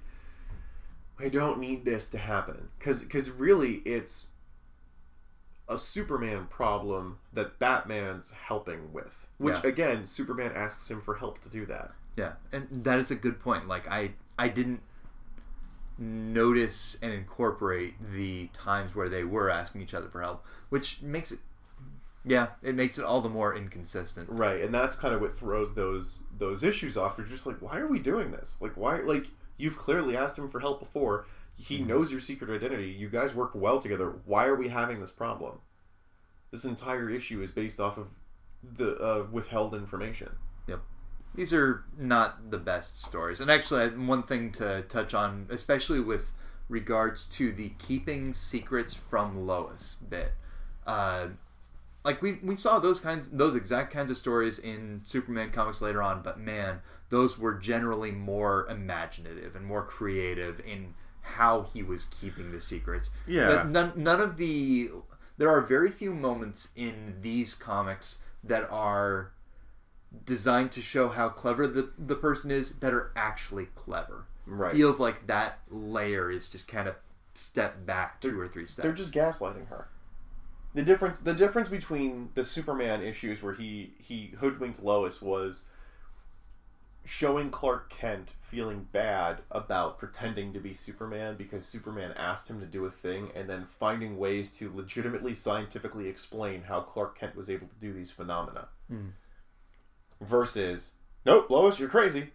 [1.20, 4.30] I don't need this to happen, because really it's
[5.68, 9.28] a Superman problem that Batman's helping with.
[9.38, 9.70] Which Yeah.
[9.70, 11.94] again, Superman asks him for help to do that.
[12.16, 13.68] Yeah, and that is a good point.
[13.68, 14.82] Like I I didn't
[15.98, 21.32] notice and incorporate the times where they were asking each other for help, which makes
[21.32, 21.40] it
[22.26, 24.30] yeah, it makes it all the more inconsistent.
[24.30, 27.16] Right, and that's kind of what throws those those issues off.
[27.18, 28.58] You're just like, why are we doing this?
[28.62, 28.98] Like, why?
[28.98, 31.26] Like, you've clearly asked him for help before.
[31.56, 32.90] He knows your secret identity.
[32.90, 34.16] You guys work well together.
[34.26, 35.60] Why are we having this problem?
[36.52, 38.10] This entire issue is based off of
[38.64, 40.30] the uh, withheld information.
[40.68, 40.82] Yep.
[41.36, 43.40] These are not the best stories.
[43.40, 46.32] And actually, one thing to touch on, especially with
[46.70, 50.34] regards to the keeping secrets from Lois bit.
[50.88, 51.28] Uh,
[52.04, 56.02] like we, we saw those kinds those exact kinds of stories in Superman comics later
[56.02, 62.06] on, but man, those were generally more imaginative and more creative in how he was
[62.06, 63.10] keeping the secrets.
[63.26, 63.66] Yeah.
[63.68, 64.92] None, none of the
[65.38, 69.32] there are very few moments in these comics that are
[70.26, 74.26] designed to show how clever the, the person is that are actually clever.
[74.46, 74.72] Right.
[74.72, 76.96] Feels like that layer is just kind of
[77.34, 78.84] step back two or three steps.
[78.84, 79.88] They're just gaslighting her.
[80.76, 85.66] The difference the difference between the Superman issues where he he hoodwinked Lois was
[87.06, 92.66] showing Clark Kent feeling bad about pretending to be Superman because Superman asked him to
[92.66, 97.50] do a thing and then finding ways to legitimately scientifically explain how Clark Kent was
[97.50, 98.70] able to do these phenomena.
[98.90, 99.10] Hmm.
[100.22, 100.94] Versus
[101.26, 102.32] Nope, Lois, you're crazy.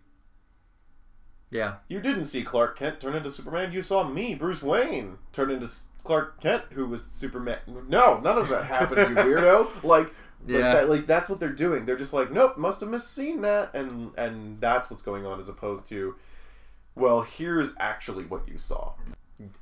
[1.50, 1.76] yeah.
[1.88, 3.72] You didn't see Clark Kent turn into Superman.
[3.72, 5.68] You saw me, Bruce Wayne, turn into
[6.04, 7.58] Clark Kent, who was Superman.
[7.88, 9.68] No, none of that happened, you weirdo.
[9.84, 10.12] Like,
[10.46, 10.72] Yeah.
[10.72, 11.84] that, like that's what they're doing.
[11.84, 15.48] They're just like, nope, must have misseen that, and and that's what's going on, as
[15.48, 16.14] opposed to,
[16.94, 18.92] well, here's actually what you saw.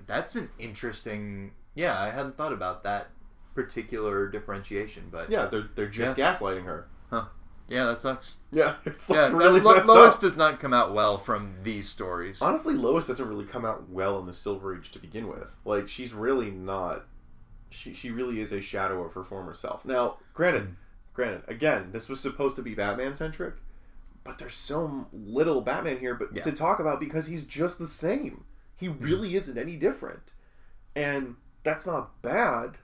[0.07, 1.53] That's an interesting.
[1.75, 3.09] Yeah, I hadn't thought about that
[3.55, 6.87] particular differentiation, but Yeah, they're they're just gaslighting her.
[7.69, 8.35] Yeah, that sucks.
[8.53, 10.21] Yeah, it's Yeah, like really Lo- messed Lois up.
[10.21, 12.41] does not come out well from these stories.
[12.41, 15.55] Honestly, Lois doesn't really come out well in the Silver Age to begin with.
[15.65, 17.07] Like, she's really not.
[17.71, 19.85] She, she really is a shadow of her former self.
[19.85, 20.73] Now, granted, hmm.
[21.15, 23.55] granted, again, this was supposed to be Batman centric,
[24.23, 26.15] but there's so little Batman here.
[26.15, 26.43] But Yeah.
[26.43, 28.45] to talk about because he's just the same.
[28.77, 29.03] He hmm.
[29.03, 30.33] really isn't any different,
[30.95, 32.79] and that's not bad.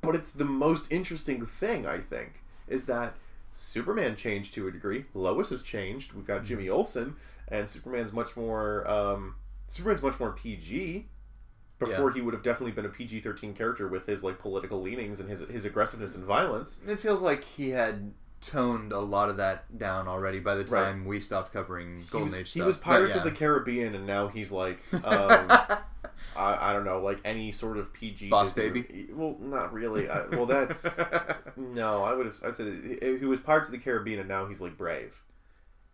[0.00, 3.16] But it's the most interesting thing I think is that
[3.52, 5.04] Superman changed to a degree.
[5.14, 6.12] Lois has changed.
[6.12, 7.16] We've got Jimmy Olsen,
[7.48, 8.88] and Superman's much more.
[8.88, 9.36] Um,
[9.66, 11.08] Superman's much more PG.
[11.78, 15.18] Before he would have definitely been a PG thirteen character with his like political leanings
[15.18, 16.82] and his his aggressiveness and violence.
[16.86, 20.84] It feels like he had toned a lot of that down already by the Right.
[20.84, 22.66] time we stopped covering He Golden was, Age he stuff.
[22.66, 23.38] was Pirates But of the.
[23.38, 25.50] Caribbean, and now he's like, um,
[26.36, 29.08] I, I don't know, like any sort of PG Boss Disney- Baby?
[29.12, 30.08] Well, not really.
[30.08, 30.98] I, well, that's
[31.56, 32.04] no.
[32.04, 32.36] I would have.
[32.46, 35.22] I said he was Pirates of the Caribbean, and now he's like Brave.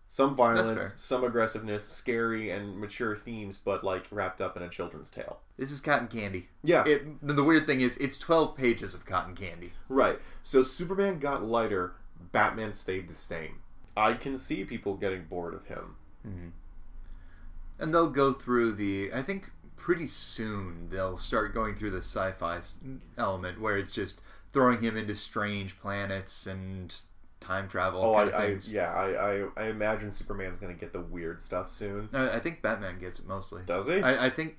[0.09, 5.11] Some violence, some aggressiveness, scary and mature themes, but like wrapped up in a children's
[5.11, 5.41] tale.
[5.57, 6.49] This is cotton candy.
[6.63, 9.73] Yeah, It, the weird thing is, it's 12 pages of cotton candy.
[9.89, 10.21] right.
[10.45, 11.95] So Superman got lighter,
[12.31, 13.63] Batman stayed the same.
[13.97, 15.97] I can see people getting bored of him.
[16.25, 16.49] Mm-hmm.
[17.81, 19.11] And they'll go through the.
[19.13, 19.51] I think
[19.87, 22.59] pretty soon they'll start going through the sci fi
[23.19, 24.21] element where it's just
[24.53, 26.93] throwing him into strange planets and
[27.39, 31.41] time travel Oh, I, I yeah, I, I, I imagine Superman's gonna get the weird
[31.41, 32.09] stuff soon.
[32.13, 33.63] I, I think Batman gets it mostly.
[33.65, 34.03] Does he?
[34.03, 34.57] I, I think,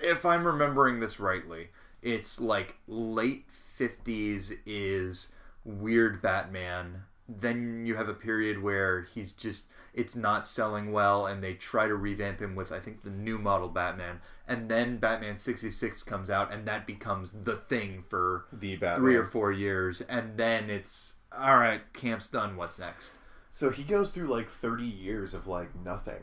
[0.00, 5.32] if I'm remembering this rightly, it's like late 50s is
[5.64, 7.02] weird Batman.
[7.28, 11.86] Then you have a period where he's just, it's not selling well, and they try
[11.86, 14.20] to revamp him with, I think, the new model Batman.
[14.46, 19.00] And then Batman 66 comes out, and that becomes the thing for the Batman.
[19.00, 20.00] three or four years.
[20.02, 22.56] And then it's, all right, camp's done.
[22.56, 23.12] What's next?
[23.50, 26.22] So he goes through like 30 years of like nothing.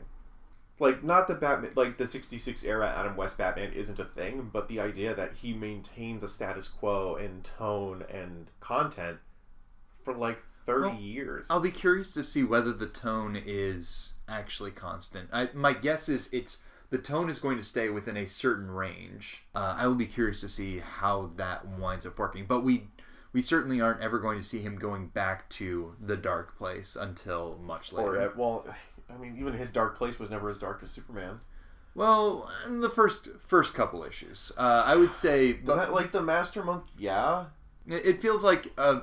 [0.78, 4.68] Like not the Batman like the 66 era Adam West Batman isn't a thing, but
[4.68, 9.18] the idea that he maintains a status quo in tone and content
[10.04, 11.46] for like 30 Well, years.
[11.50, 15.28] I'll be curious to see whether the tone is actually constant.
[15.32, 16.58] I, my guess is it's
[16.90, 19.44] the tone is going to stay within a certain range.
[19.54, 22.46] Uh, I will be curious to see how that winds up working.
[22.46, 22.88] But we
[23.32, 27.58] we certainly aren't ever going to see him going back to the dark place until
[27.62, 28.16] much later.
[28.16, 28.66] or uh, well,
[29.12, 31.48] I mean even his dark place was never as dark as Superman's.
[31.94, 36.22] well, in the first first couple issues, uh, I would say, The, but like the
[36.22, 37.46] Master Monk, yeah.
[37.86, 39.00] it it feels like uh,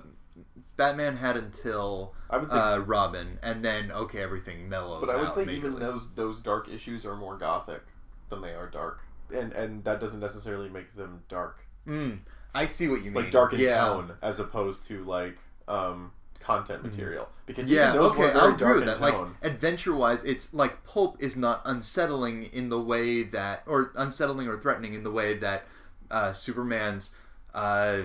[0.76, 5.02] Batman had until I would say uh, Robin, and then okay, everything mellows.
[5.06, 7.84] But I would say even those those dark issues are more gothic
[8.30, 9.02] than they are dark,
[9.34, 11.66] and and that doesn't necessarily make them dark.
[11.88, 12.20] Mm,
[12.56, 13.24] I see what you mean.
[13.24, 13.86] like dark in yeah.
[13.86, 16.12] tone as opposed to like um
[16.44, 19.02] content material because Yeah, even those okay, I'll agree dark with that.
[19.02, 24.60] Like adventure-wise, it's like pulp is not unsettling in the way that, or unsettling or
[24.60, 25.66] threatening in the way that
[26.12, 27.12] uh, Superman's
[27.54, 28.02] uh,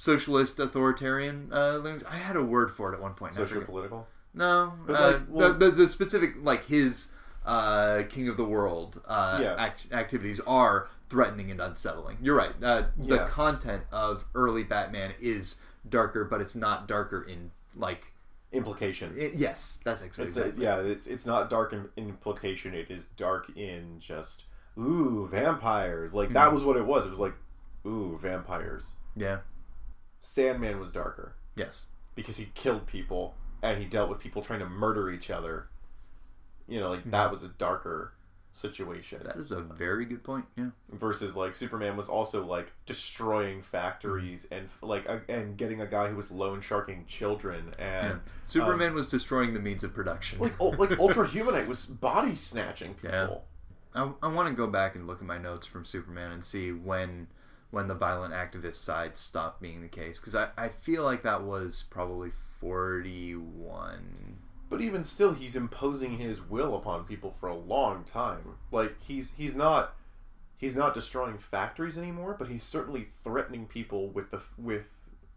[0.00, 1.78] socialist authoritarian uh.
[2.08, 3.34] I had a word for it at one point.
[3.34, 4.08] social political.
[4.32, 7.08] No, But, uh, like, well- the, the, specific like his
[7.44, 9.56] uh, King of the World uh, Yeah.
[9.58, 12.16] act- activities are threatening and unsettling.
[12.22, 12.52] You're right.
[12.62, 13.26] Uh, the Yeah.
[13.28, 18.12] content of early Batman is darker, but it's not darker in like.
[18.52, 19.14] Implication.
[19.16, 20.64] i yes, that's It's exactly.
[20.64, 22.74] a, yeah, it's it's not dark in implication.
[22.74, 24.44] It is dark in just
[24.78, 26.14] ooh vampires.
[26.14, 27.06] Like that was what it was.
[27.06, 27.34] It was like
[27.86, 28.94] ooh vampires.
[29.14, 29.38] yeah.
[30.20, 31.86] Sandman was darker Yes.
[32.14, 35.68] because he killed people and he dealt with people trying to murder each other.
[36.68, 37.32] You know, like that hmm.
[37.32, 38.12] was a darker
[38.52, 39.20] situation.
[39.22, 40.44] That is a very good point.
[40.56, 40.70] Yeah.
[40.90, 46.08] versus like Superman was also like destroying factories and like a, and getting a guy
[46.08, 48.32] who was loan sharking children and Yeah.
[48.44, 50.38] Superman um, was destroying the means of production.
[50.38, 53.26] like like Ultra Humanite was body snatching Yeah.
[53.26, 53.44] people.
[53.94, 56.70] I, I want to go back and look at my notes from Superman and see
[56.72, 57.26] when
[57.70, 61.42] when the violent activist side stopped being the case because I, I feel like that
[61.44, 62.30] was probably
[62.60, 68.56] 41 But even still, he's imposing his will upon people for a long time.
[68.70, 69.94] Like he's he's not
[70.56, 74.88] he's not destroying factories anymore, but he's certainly threatening people with the with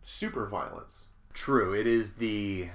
[0.03, 1.07] super violence.
[1.33, 2.67] true it is the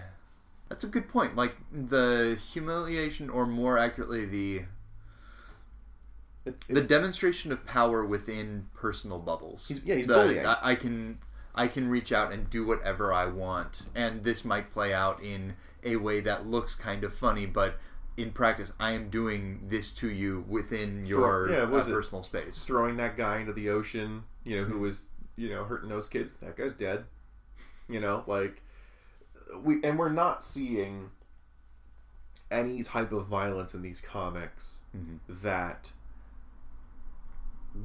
[0.68, 4.62] that's a good point like the humiliation or more accurately the
[6.44, 9.68] It's, the demonstration of power within personal bubbles.
[9.68, 10.46] He's- yeah, he's The- bullying.
[10.46, 11.18] I, I can
[11.54, 15.54] I can reach out and do whatever I want, and this might play out in
[15.82, 17.78] a way that looks kind of funny, but
[18.16, 21.92] in practice, I am doing this to you within your yeah, uh, what was it?
[21.92, 22.64] personal space.
[22.64, 26.36] throwing that guy into the ocean, you know, who was, you know, hurting those kids.
[26.38, 27.04] That guy's dead.
[27.88, 28.62] You know, like
[29.62, 31.10] we and we're not seeing
[32.50, 34.82] any type of violence in these comics
[35.28, 35.90] that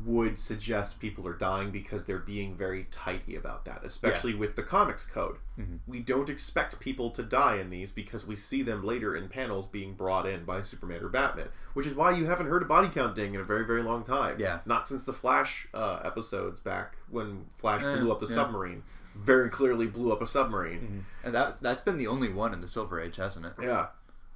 [0.06, 4.64] would suggest people are dying because they're being very tighty about that, especially with the
[4.64, 5.38] comics code.
[5.86, 9.68] We don't expect people to die in these because we see them later in panels
[9.68, 12.88] being brought in by Superman or Batman, which is why you haven't heard a body
[12.90, 14.40] count ding in a very, very long time.
[14.40, 14.60] Yeah.
[14.66, 18.34] Not since the Flash uh, episodes back when Flash Eh, blew up a yeah.
[18.34, 18.84] submarine.
[19.16, 21.06] Very clearly blew up a submarine.
[21.24, 23.54] And that that's been the only one in the Silver Age, hasn't it?
[23.62, 23.88] Yeah.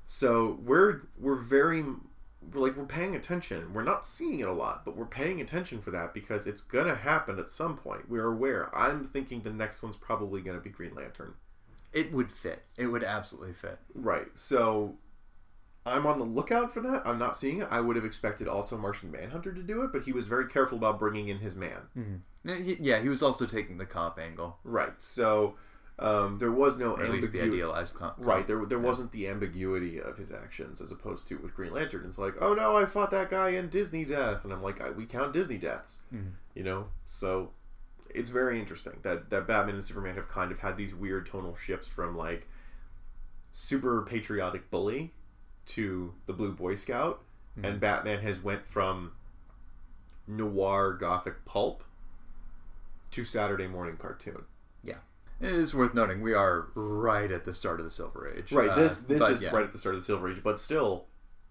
[0.06, 1.84] So we're we're very
[2.54, 3.74] we're like we're paying attention.
[3.74, 6.96] We're not seeing it a lot, but we're paying attention for that because it's gonna
[6.96, 8.10] happen at some point.
[8.10, 8.74] We're aware.
[8.76, 11.34] I'm thinking the next one's probably gonna be Green Lantern.
[11.94, 12.64] It would fit.
[12.78, 13.80] It would absolutely fit.
[13.94, 14.28] Right.
[14.38, 14.96] So
[15.86, 17.02] I'm on the lookout for that.
[17.06, 17.68] I'm not seeing it.
[17.72, 20.78] I would have expected also Martian Manhunter to do it, but he was very careful
[20.78, 21.80] about bringing in his man.
[21.98, 22.64] Mm-hmm.
[22.64, 24.58] He- Yeah, he was also taking the cop angle.
[24.66, 24.92] Right.
[25.02, 25.56] So
[26.00, 27.64] Um, there was no or at least the ambiguity.
[27.64, 27.96] idealized.
[27.96, 31.74] Com- Right, there there wasn't the ambiguity of his actions as opposed to with Green
[31.74, 32.06] Lantern.
[32.06, 34.92] It's like, oh no, I fought that guy in Disney death, and I'm like, I,
[34.92, 36.34] we count Disney deaths, Mhm.
[36.54, 36.90] you know.
[37.06, 37.52] So
[38.14, 41.56] it's very interesting that that Batman and Superman have kind of had these weird tonal
[41.56, 42.48] shifts from like
[43.52, 45.14] super patriotic bully
[45.66, 47.24] to the Blue Boy Scout,
[47.64, 49.14] and Batman has went from
[50.28, 51.84] noir gothic pulp
[53.10, 54.44] to Saturday morning cartoon.
[55.40, 58.52] It is worth noting we are right at the start of the Silver Age.
[58.52, 58.70] Right.
[58.70, 59.52] Uh, This this but is yeah.
[59.52, 61.06] right at the start of the Silver Age, but still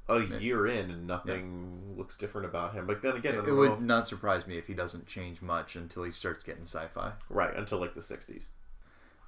[0.08, 2.86] a year in and nothing looks different about him.
[2.86, 5.76] But then again, It, it would if- not surprise me if he doesn't change much
[5.76, 7.12] until he starts getting sci-fi.
[7.28, 8.50] right until like the '60s.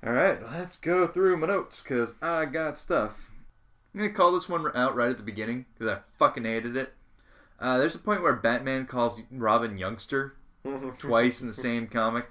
[0.05, 3.29] All right, let's go through my notes because I got stuff.
[3.95, 6.95] I'm gonna call this one out right at the beginning because I fucking hated it.
[7.59, 10.37] Uh, there's a point where Batman calls Robin youngster
[10.99, 12.29] twice in the same comic,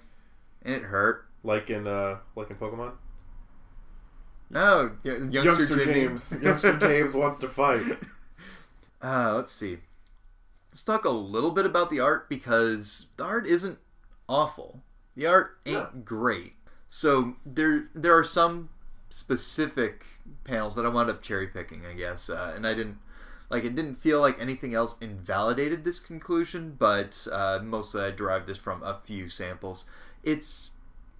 [0.61, 1.26] and it hurt.
[1.47, 2.91] Like in uh like in Pokemon.
[4.49, 7.97] No, y- youngster, Youngster James, youngster James wants to fight.
[8.99, 9.77] Uh, let's see.
[10.71, 13.77] Let's talk a little bit about the art because the art isn't
[14.27, 14.81] awful.
[15.15, 16.01] The art ain't No.
[16.03, 16.53] great.
[16.89, 18.69] So there there are some
[19.09, 20.03] specific
[20.45, 22.97] panels that I wound up cherry picking, I guess, uh, and I didn't
[23.51, 23.75] like it.
[23.75, 28.81] Didn't feel like anything else invalidated this conclusion, but uh, mostly I derived this from
[28.81, 29.85] a few samples.
[30.23, 30.71] It's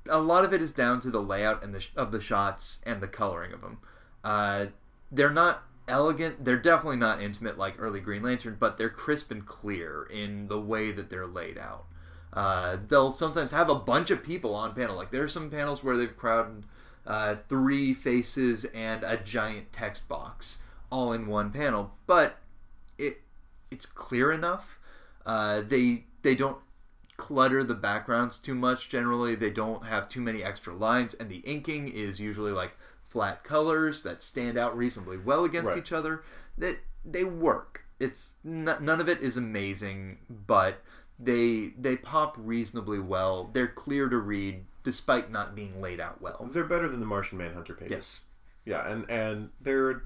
[0.10, 2.80] a lot of it is down to the layout and the sh- of the shots
[2.86, 3.80] and the coloring of them.
[4.24, 4.68] Uh,
[5.12, 6.44] they're not elegant.
[6.44, 10.60] They're definitely not intimate like early Green Lantern, but they're crisp and clear in the
[10.60, 11.86] way that they're laid out.
[12.34, 14.96] Uh, they'll sometimes have a bunch of people on panel.
[14.96, 16.66] Like there are some panels where they've crowded
[17.06, 22.38] uh, three faces and a giant text box all in one panel, but
[22.98, 23.22] it
[23.72, 24.80] it's clear enough.
[25.26, 26.58] Uh, they they don't
[27.18, 28.90] clutter the backgrounds too much.
[28.90, 33.44] Generally, they don't have too many extra lines, and the inking is usually like flat
[33.44, 35.78] colors that stand out reasonably well against Right.
[35.80, 36.24] each other.
[36.58, 37.84] That they work.
[38.00, 40.84] It's n- none of it is amazing, but
[41.20, 43.50] they they pop reasonably well.
[43.54, 46.48] They're clear to read despite not being laid out well.
[46.52, 47.92] They're better than the Martian Manhunter pages.
[47.92, 48.22] Yes.
[48.66, 50.04] Yeah, and and they're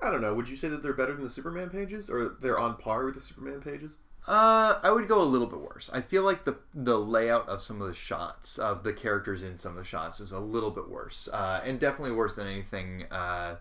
[0.00, 0.34] I don't know.
[0.34, 3.14] Would you say that they're better than the Superman pages, or they're on par with
[3.14, 4.00] the Superman pages?
[4.26, 5.90] Uh, I would go a little bit worse.
[5.92, 9.58] I feel like the the layout of some of the shots of the characters in
[9.58, 13.06] some of the shots is a little bit worse, uh, and definitely worse than anything.
[13.10, 13.56] Uh,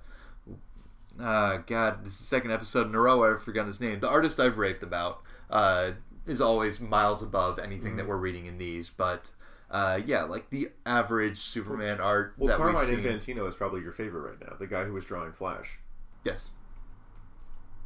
[1.19, 3.99] uh, God, this is the second episode in a row I've forgotten his name.
[3.99, 5.91] The artist I've raved about uh,
[6.27, 9.31] is always miles above anything that we're reading in these, but.
[9.71, 12.87] Uh, yeah, like the average Superman art Well, Carmine.
[12.87, 14.57] Infantino is probably your favorite right now.
[14.59, 15.79] The guy who was drawing Flash.
[16.25, 16.51] Yes,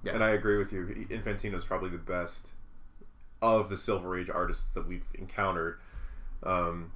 [0.04, 0.16] Yeah.
[0.16, 0.84] And I agree with you.
[1.12, 2.54] Infantino is probably the best
[3.54, 5.80] of the Silver Age artists that we've encountered.
[6.44, 6.92] Um,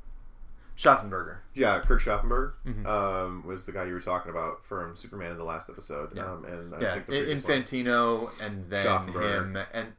[0.77, 1.37] Schaffenberger.
[1.53, 2.85] yeah, Kurt Schaffenberg Mhm.
[2.85, 6.15] um, was the guy you were talking about from Superman in the last episode.
[6.15, 6.31] Yeah.
[6.31, 9.93] Um, and I yeah, think the previous one- Infantino and then him and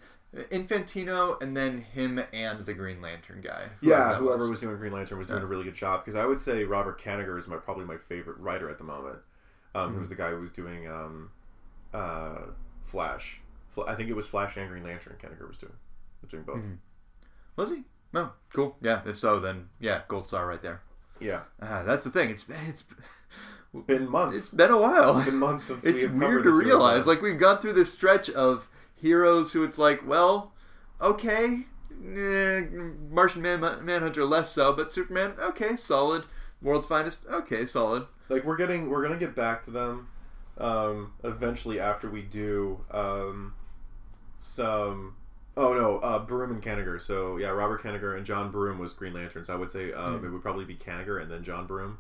[0.50, 3.68] Infantino and then him and the Green Lantern guy.
[3.82, 4.60] Yeah, whoever was.
[4.60, 5.44] doing Green Lantern was doing Yeah.
[5.44, 8.38] a really good job because I would say Robert Kanigher is my probably my favorite
[8.38, 9.18] writer at the moment.
[9.74, 9.98] Um, Mm-hmm.
[9.98, 11.30] Who's the guy who was doing um,
[11.92, 12.42] uh,
[12.84, 13.40] Flash?
[13.86, 15.16] I think it was Flash and Green Lantern.
[15.22, 15.74] Kanigher was doing
[16.28, 16.56] doing both.
[16.58, 16.78] Mhm.
[17.56, 17.84] Was he?
[18.12, 18.76] No, cool.
[18.80, 20.82] Yeah, if so, then yeah, gold star right there.
[21.20, 22.30] Yeah, Ah, that's the thing.
[22.30, 22.84] It's it's
[23.72, 24.36] it's been months.
[24.36, 25.16] it's been a while.
[25.18, 27.06] It's been months since it's we have weird to realize.
[27.06, 30.52] Like we've gone through this stretch of heroes who it's like, well,
[31.00, 31.66] okay,
[32.16, 32.62] eh,
[33.10, 36.24] Martian Man Manhunter less so, but Superman, okay, solid.
[36.62, 38.06] World's Finest, okay, solid.
[38.28, 40.08] like we're getting we're gonna get back to them
[40.58, 43.54] um, eventually after we do um,
[44.38, 45.14] some
[45.60, 49.12] oh no uh, Broome and Kanigher so yeah Robert Kanigher and John Broome was Green
[49.12, 50.26] Lanterns I would say um, Hmm.
[50.26, 51.98] it would probably be Kanigher and then John Broome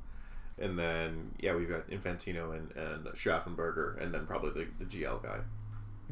[0.58, 5.22] and then yeah we've got Infantino and and Schaffenberger and then probably the, the GL
[5.22, 5.38] guy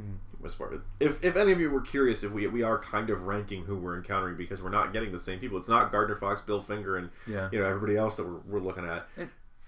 [0.00, 0.44] Mhm.
[0.44, 3.24] as far if if any of you were curious if we we are kind of
[3.26, 6.40] ranking who we're encountering because we're not getting the same people it's not Gardner Fox
[6.40, 7.48] Bill Finger and Yeah.
[7.50, 9.08] you know everybody else that we're, we're looking at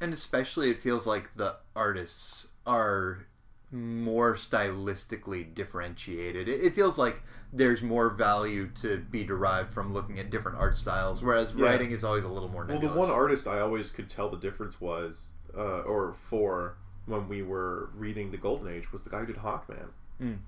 [0.03, 3.26] And especially, it feels like the artists are
[3.73, 6.49] more stylistically differentiated.
[6.49, 10.77] It, it feels like there's more value to be derived from looking at different art
[10.77, 11.66] styles, whereas Yeah.
[11.66, 14.37] writing is always a little more Well, the one artist I always could tell the
[14.39, 19.21] difference was, uh, or for when we were reading the Golden Age, was the guy
[19.21, 19.89] who did Hawkman.
[20.21, 20.39] Mm.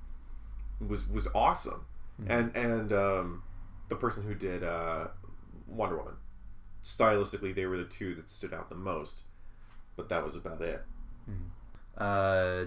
[0.88, 1.84] Was was awesome,
[2.20, 2.26] Mhm.
[2.30, 3.42] and and um,
[3.88, 5.08] the person who did uh,
[5.68, 6.14] Wonder Woman,
[6.82, 9.22] stylistically, they were the two that stood out the most.
[9.96, 10.84] But that was about it.
[11.98, 12.64] uh,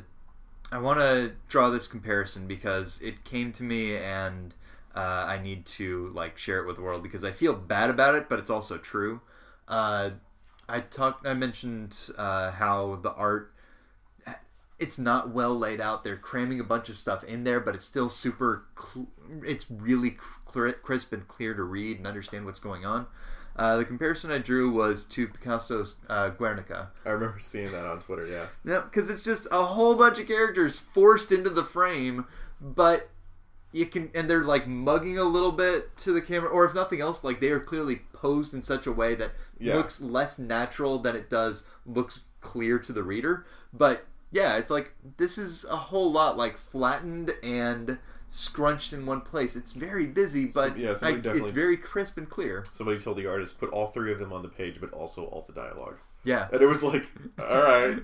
[0.75, 4.53] I want to draw this comparison because it came to me and
[4.93, 8.15] uh, I need to like share it with the world because I feel bad about
[8.15, 9.21] it, but it's also true.
[9.69, 10.09] Uh,
[10.67, 11.25] I talked.
[11.25, 13.53] I mentioned uh, how the art.
[14.77, 16.03] It's not well laid out.
[16.03, 18.65] They're cramming a bunch of stuff in there, but it's still super.
[18.77, 19.07] Cl-
[19.45, 20.17] it's really
[20.53, 23.07] cl- crisp and clear to read and understand what's going on.
[23.55, 26.89] Uh, the comparison I drew was to Picasso's uh, Guernica.
[27.05, 28.27] I remember seeing that on Twitter.
[28.27, 28.47] Yeah.
[28.65, 32.25] Yeah, because it's just a whole bunch of characters forced into the frame,
[32.59, 33.09] but
[33.71, 36.99] you can, and they're like mugging a little bit to the camera, or if nothing
[37.01, 39.75] else, like they are clearly posed in such a way that Yeah.
[39.75, 43.45] looks less natural than it does looks clear to the reader.
[43.73, 47.99] But yeah, it's like this is a whole lot like flattened and
[48.29, 49.55] scrunched in one place.
[49.55, 52.65] It's very busy, but yeah, I, it's very crisp and clear.
[52.71, 55.45] Somebody told the artist put all three of them on the page, but also all
[55.47, 55.97] the dialogue.
[56.23, 56.47] Yeah.
[56.51, 57.05] And it was like,
[57.39, 57.99] all right.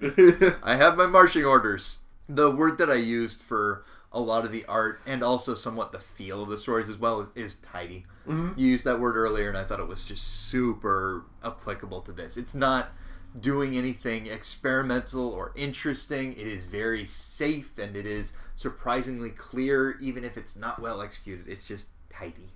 [0.63, 1.97] I have my marching orders.
[2.29, 5.99] The word that I used for a lot of the art and also somewhat the
[5.99, 8.05] feel of the stories as well is, is tidy.
[8.27, 8.59] Mm-hmm.
[8.59, 12.37] You used that word earlier, and I thought it was just super applicable to this.
[12.37, 12.91] It's not
[13.39, 16.33] doing anything experimental or interesting.
[16.33, 21.47] It is very safe and it is surprisingly clear, even if it's not well executed.
[21.47, 22.51] It's just tidy.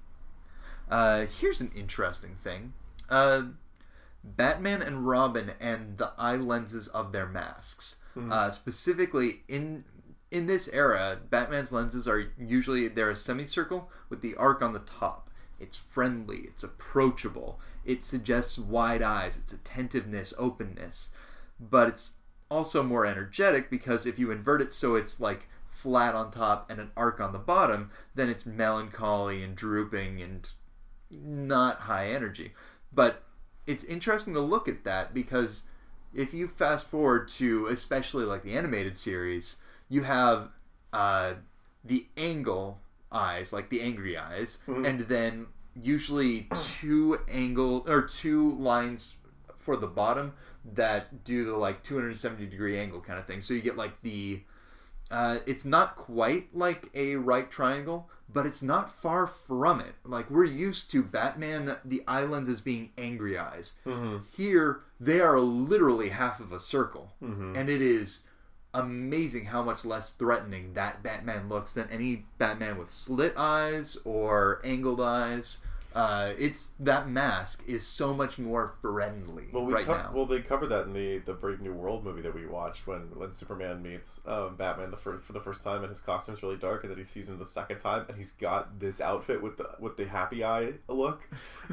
[0.89, 2.73] Uh, here's an interesting thing.
[3.09, 3.43] Uh,
[4.23, 7.97] Batman and Robin and the eye lenses of their masks.
[8.31, 9.83] Uh, specifically in
[10.31, 14.79] in this era, Batman's lenses are usually they're a semicircle with the arc on the
[14.79, 15.29] top.
[15.59, 21.09] It's friendly, it's approachable, it suggests wide eyes, it's attentiveness, openness,
[21.59, 22.11] but it's
[22.49, 26.79] also more energetic because if you invert it so it's like flat on top and
[26.79, 30.51] an arc on the bottom, then it's melancholy and drooping and
[31.11, 32.53] not high energy.
[32.91, 33.23] But
[33.67, 35.63] it's interesting to look at that because
[36.13, 39.57] if you fast forward to especially like the animated series,
[39.89, 40.49] you have
[40.93, 41.33] uh,
[41.83, 42.79] the angle
[43.11, 45.47] eyes, like the angry eyes, and then
[45.81, 46.47] usually
[46.79, 49.15] two angle or two lines
[49.59, 50.33] for the bottom
[50.73, 53.41] that do the like 270 degree angle kind of thing.
[53.41, 54.41] So you get like the
[55.11, 59.93] uh, it's not quite like a right triangle, but it's not far from it.
[60.03, 63.73] Like we're used to Batman, the eye lenses being angry eyes.
[64.35, 67.11] Here, they are literally half of a circle,
[67.55, 68.21] and it is
[68.75, 74.61] amazing how much less threatening that Batman looks than any Batman with slit eyes or
[74.63, 75.59] angled eyes.
[75.93, 80.11] Uh, it's that mask is so much more friendly Well, we right co- now.
[80.13, 83.03] well they covered that in the the Brave New World movie that we watched when
[83.17, 86.57] when Superman meets um, Batman the first for the first time and his costume's really
[86.57, 89.55] dark and then he sees him the second time and he's got this outfit with
[89.55, 91.21] the with the happy eye look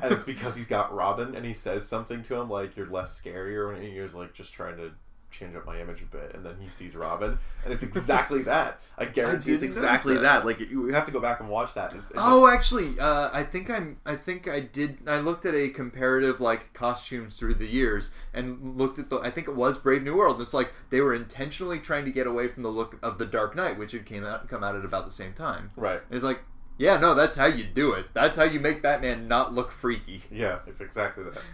[0.00, 3.12] and it's because he's got Robin and he says something to him like you're less
[3.16, 4.92] scary or and he was like just trying to
[5.32, 8.78] change up my image a bit and then he sees Robin and it's exactly that
[8.98, 10.22] I guarantee it's exactly that.
[10.22, 10.46] that.
[10.46, 13.42] like you have to go back and watch that it's, it's Oh, actually, uh, I
[13.42, 13.98] think I'm.
[14.06, 14.98] I think I did.
[15.06, 19.18] I looked at a comparative like costumes through the years and looked at the.
[19.18, 20.36] I think it was Brave New World.
[20.36, 23.26] And It's like they were intentionally trying to get away from the look of the
[23.26, 25.70] Dark Knight, which had came out come out at about the same time.
[25.74, 26.40] right It's like,
[26.78, 28.06] yeah, no, that's how you do it.
[28.12, 30.22] That's how you make Batman not look freaky.
[30.30, 31.42] yeah it's exactly that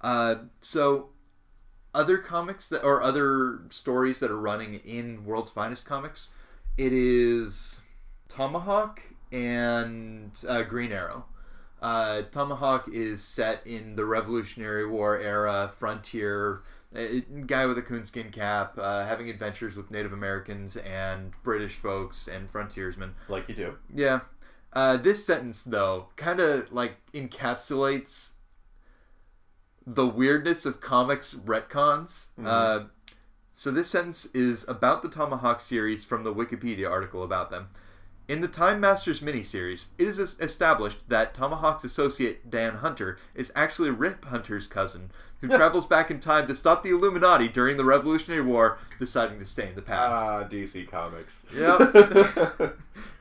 [0.00, 1.08] Uh, so
[1.94, 6.30] other comics that or other stories that are running in World's Finest Comics,
[6.76, 7.80] it is
[8.28, 11.24] Tomahawk and uh, Green Arrow.
[11.80, 16.62] Uh, Tomahawk is set in the Revolutionary War era, frontier
[17.46, 22.50] guy with a coonskin cap, uh, having adventures with Native Americans and British folks and
[22.50, 23.14] frontiersmen.
[23.28, 24.20] like you do Yeah.
[24.72, 28.32] Uh, this sentence, though, kind of like encapsulates
[29.94, 32.28] the weirdness of comics retcons.
[32.44, 32.84] Uh,
[33.54, 37.68] so this sentence is about the Tomahawk series from the Wikipedia article about them.
[38.28, 43.88] In the Time Masters miniseries, it is established that Tomahawk's associate Dan Hunter is actually
[43.88, 45.10] Rip Hunter's cousin,
[45.40, 49.46] who travels back in time to stop the Illuminati during the Revolutionary War, deciding to
[49.46, 50.14] stay in the past.
[50.14, 51.46] Ah, DC Comics.
[51.56, 51.78] Yep.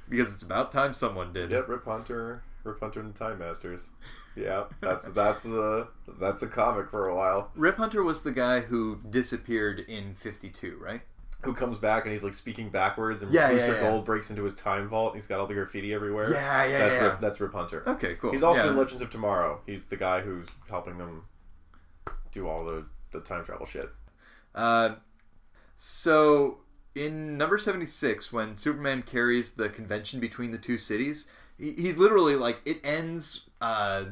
[0.09, 1.51] because it's about time someone did.
[1.51, 3.91] yep, Rip Hunter, Rip Hunter and the Time Masters.
[4.35, 5.87] Yeah, that's that's a
[6.19, 7.51] that's a comic for a while.
[7.55, 11.01] Rip Hunter was the guy who disappeared in 52, right?
[11.43, 13.89] Who comes back and he's like speaking backwards, and Yeah, Booster yeah, yeah.
[13.89, 15.13] Gold breaks into his time vault.
[15.13, 16.31] and He's got all the graffiti everywhere.
[16.31, 17.03] Yeah, yeah, that's yeah.
[17.03, 17.83] Rip, that's Rip Hunter.
[17.87, 18.31] Okay, cool.
[18.31, 18.71] He's also Yeah.
[18.71, 19.61] in Legends of Tomorrow.
[19.65, 21.23] He's the guy who's helping them
[22.31, 23.89] do all the the time travel shit.
[24.55, 24.95] Uh,
[25.77, 26.59] so
[26.95, 31.27] in number 76, when Superman carries the convention between the two cities,
[31.57, 34.05] he's literally like, it ends uh,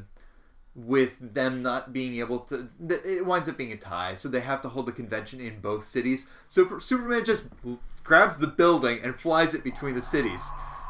[0.76, 2.70] with them not being able to.
[2.90, 5.86] It winds up being a tie, so they have to hold the convention in both
[5.86, 6.28] cities.
[6.48, 7.44] So Superman just
[8.04, 10.46] grabs the building and flies it between the cities.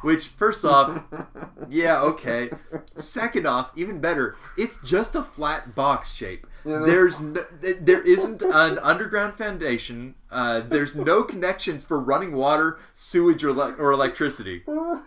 [0.05, 1.01] Which, first off,
[1.67, 2.51] yeah, okay.
[2.95, 6.45] Second off, even better, it's just a flat box shape.
[6.63, 7.43] There's no,
[7.81, 10.13] there isn't an underground foundation.
[10.29, 14.61] Uh, there's no connections for running water, sewage, or, le- or electricity.
[14.67, 15.01] You're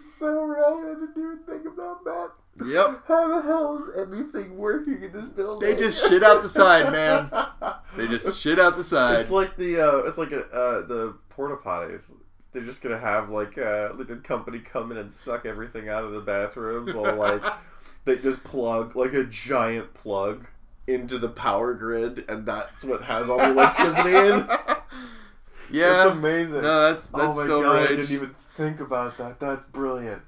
[0.00, 0.64] so right.
[0.66, 2.32] I didn't even think about that.
[2.66, 3.04] Yep.
[3.06, 5.68] How the hell is anything working in this building?
[5.68, 7.30] They just shit out the side, man.
[7.96, 9.20] They just shit out the side.
[9.20, 12.12] It's like the uh, it's like a, uh, the porta potties.
[12.52, 16.04] They're just gonna have like uh, like a company come in and suck everything out
[16.04, 17.42] of the bathrooms or like
[18.04, 20.46] they just plug like a giant plug
[20.88, 24.48] into the power grid, and that's what has all the electricity in.
[25.70, 26.04] yeah.
[26.06, 26.62] It's amazing.
[26.62, 29.38] No, that's that's oh my so god, I didn't even think about that.
[29.38, 30.22] That's brilliant.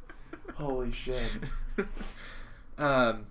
[0.54, 1.30] Holy shit.
[2.78, 3.26] um,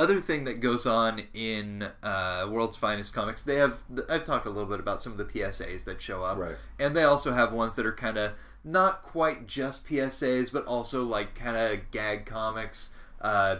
[0.00, 3.82] other thing that goes on in uh, World's Finest Comics, they have.
[4.08, 6.56] I've talked a little bit about some of the PSAs that show up, Right.
[6.78, 8.32] and they also have ones that are kind of
[8.64, 12.90] not quite just PSAs, but also like kind of gag comics.
[13.20, 13.56] Uh,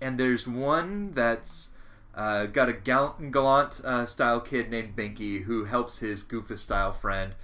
[0.00, 1.70] and there's one that's
[2.14, 6.92] uh, got a gallant, gallant uh, style kid named Binky who helps his Goofus style
[6.92, 7.34] friend.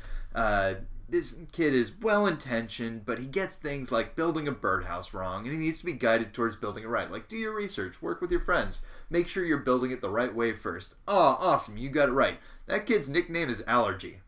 [1.10, 5.52] This kid is well intentioned, but he gets things like building a birdhouse wrong, and
[5.52, 7.10] he needs to be guided towards building it right.
[7.10, 10.34] Like, do your research, work with your friends, make sure you're building it the right
[10.34, 10.94] way first.
[11.06, 12.38] Oh, awesome, you got it right.
[12.66, 14.18] That kid's nickname is Allergy.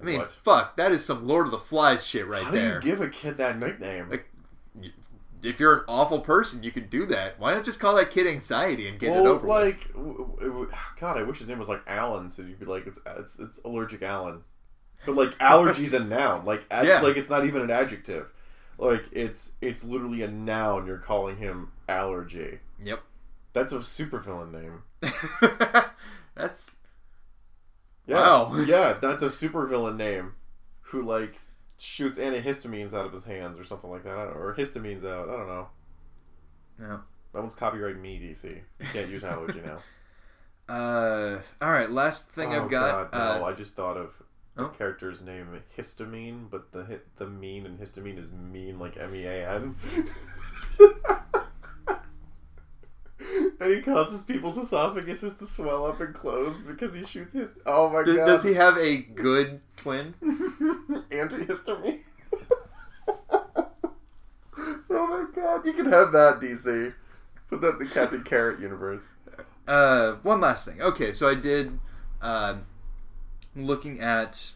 [0.00, 0.32] I mean, What?
[0.32, 2.80] fuck, that is some Lord of the Flies shit right How there.
[2.80, 4.10] do you give a kid that nickname?
[4.10, 4.26] Like,
[5.44, 7.38] if you're an awful person, you can do that.
[7.38, 9.48] Why not just call that kid anxiety and get it well, over with?
[9.56, 12.86] like, w- w- God, I wish his name was like Alan, so you'd be like,
[12.86, 14.42] it's it's, it's allergic Alan,
[15.06, 17.00] but like allergies a noun, like ad- Yeah.
[17.00, 18.26] like it's not even an adjective,
[18.78, 20.86] like it's it's literally a noun.
[20.86, 22.60] You're calling him allergy.
[22.82, 23.02] Yep.
[23.52, 24.82] That's a supervillain name.
[26.34, 26.72] That's
[28.06, 28.56] Yeah, Wow.
[28.66, 30.34] yeah, that's a supervillain name,
[30.82, 31.36] who like
[31.78, 35.28] shoots antihistamines out of his hands or something like that, I don't, or histamines out.
[35.28, 35.68] I don't know.
[36.78, 37.00] no.
[37.32, 38.44] That one's copyright me, DC.
[38.44, 39.78] You can't use allergy now.
[40.66, 41.90] Uh, all right.
[41.90, 42.94] Last thing oh, I've got.
[42.94, 44.14] Oh, God, no, uh, I just thought of
[44.56, 44.68] Oh.
[44.68, 49.24] character's name histamine, but the hit the mean and histamine is mean like M E
[49.24, 49.76] A N.
[53.60, 57.50] And he causes people's esophaguses to swell up and close because he shoots his.
[57.64, 58.26] Oh my does, god!
[58.26, 60.14] does he have a good twin?
[61.10, 62.00] antihistamine?
[63.48, 63.70] oh
[64.90, 65.64] my god!
[65.64, 66.92] You can have that, DC.
[67.48, 69.04] Put that in the Captain Carrot universe.
[69.66, 70.82] Uh, one last thing.
[70.82, 71.78] Okay, so I did
[72.20, 72.56] uh,
[73.56, 74.52] looking at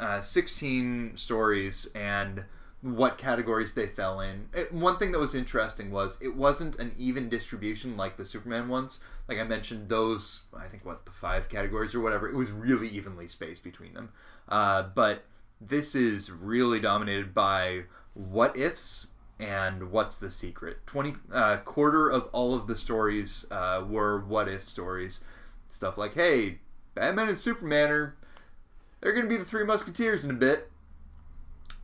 [0.00, 2.44] uh, 16 stories and
[2.80, 4.48] what categories they fell in.
[4.54, 8.68] It, one thing that was interesting was it wasn't an even distribution like the Superman
[8.68, 9.00] ones.
[9.28, 12.28] Like I mentioned, those I think what the five categories or whatever.
[12.28, 14.10] It was really evenly spaced between them.
[14.48, 15.24] Uh, but
[15.60, 17.82] this is really dominated by
[18.14, 19.08] what ifs
[19.40, 20.78] and what's the secret.
[20.86, 25.20] Twenty uh, quarter of all of the stories uh, were what if stories.
[25.66, 26.58] Stuff like, hey,
[26.94, 28.16] Batman and Superman are
[29.00, 30.70] they're gonna be the three musketeers in a bit.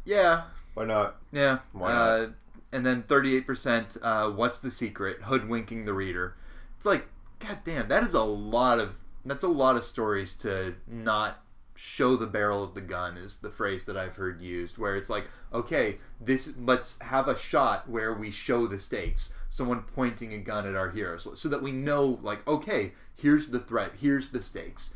[0.05, 0.45] Yeah,
[0.75, 1.17] Why not?
[1.33, 1.59] yeah.
[1.73, 2.31] Why uh, not?
[2.73, 5.23] and then 38%, uh, what's the secret?
[5.23, 6.37] Hoodwinking the reader.
[6.77, 7.07] It's like,
[7.39, 11.41] god damn, that is a lot of that's a lot of stories to not
[11.77, 15.11] show the barrel of the gun is the phrase that I've heard used where it's
[15.11, 20.39] like, okay, this let's have a shot where we show the stakes, someone pointing a
[20.39, 24.43] gun at our heroes so that we know like, okay, here's the threat, here's the
[24.43, 24.95] stakes.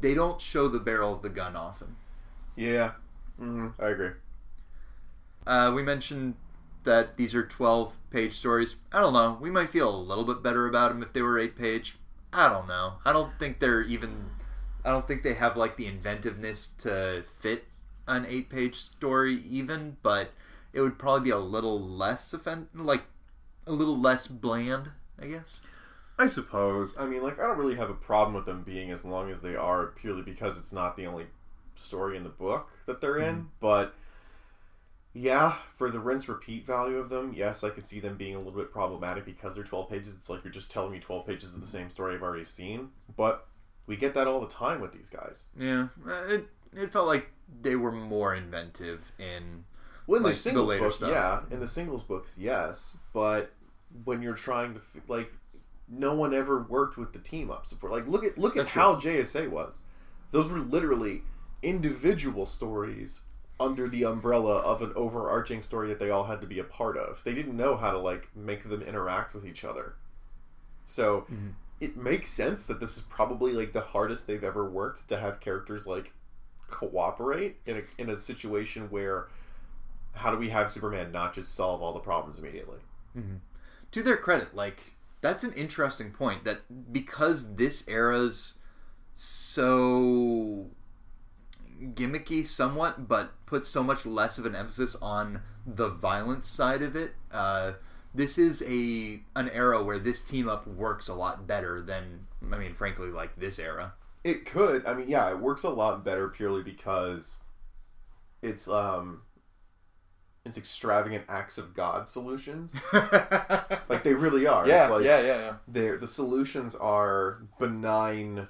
[0.00, 1.96] They don't show the barrel of the gun often.
[2.56, 2.92] Yeah.
[3.38, 4.10] hmm I agree.
[5.46, 6.34] Uh, we mentioned
[6.84, 8.76] that these are 12 page stories.
[8.92, 9.38] I don't know.
[9.40, 11.96] We might feel a little bit better about them if they were 8 page.
[12.32, 12.94] I don't know.
[13.04, 14.30] I don't think they're even.
[14.84, 17.64] I don't think they have like the inventiveness to fit
[18.06, 20.30] an 8 page story, even, but
[20.72, 23.02] it would probably be a little less offend like
[23.66, 25.60] a little less bland, I guess.
[26.22, 26.96] I suppose.
[26.98, 29.40] I mean, like, I don't really have a problem with them being as long as
[29.40, 31.26] they are, purely because it's not the only
[31.76, 33.48] story in the book that they're in.
[33.60, 33.94] But
[35.12, 38.38] yeah, for the rinse repeat value of them, yes, I could see them being a
[38.38, 40.08] little bit problematic because they're 12 pages.
[40.14, 42.90] It's like you're just telling me 12 pages of the same story I've already seen.
[43.16, 43.46] But
[43.86, 45.48] we get that all the time with these guys.
[45.58, 47.28] Yeah, uh, it it felt like
[47.62, 49.64] they were more inventive in
[50.06, 51.10] Well, in Like, the the singles later book, stuff.
[51.10, 51.40] yeah.
[51.52, 52.96] In the singles books, yes.
[53.12, 53.50] But
[54.04, 55.32] when you're trying to like,
[55.90, 57.90] no one ever worked with the team ups before.
[57.90, 58.80] Like, look at look at true.
[58.80, 59.82] how JSA was.
[60.30, 61.22] Those were literally
[61.62, 63.20] individual stories
[63.58, 66.96] under the umbrella of an overarching story that they all had to be a part
[66.96, 67.22] of.
[67.24, 69.94] They didn't know how to like make them interact with each other.
[70.86, 71.50] So mm-hmm.
[71.80, 75.40] it makes sense that this is probably like the hardest they've ever worked to have
[75.40, 76.12] characters like
[76.68, 79.28] cooperate in a, in a situation where
[80.12, 82.78] how do we have Superman not just solve all the problems immediately?
[83.16, 83.36] Mm-hmm.
[83.90, 84.80] to their credit, like
[85.20, 88.54] that's an interesting point that because this era's
[89.16, 90.70] so
[91.80, 96.96] gimmicky somewhat, but puts so much less of an emphasis on the violence side of
[96.96, 97.14] it.
[97.30, 97.72] Uh,
[98.14, 102.58] this is a an era where this team up works a lot better than I
[102.58, 103.94] mean, frankly, like this era.
[104.24, 104.86] It could.
[104.86, 107.38] I mean, yeah, it works a lot better purely because
[108.42, 109.22] it's um
[110.44, 112.76] it's extravagant acts of God solutions.
[112.92, 114.66] like they really are.
[114.84, 115.54] it's like yeah, yeah.
[115.68, 118.48] they're the solutions are benign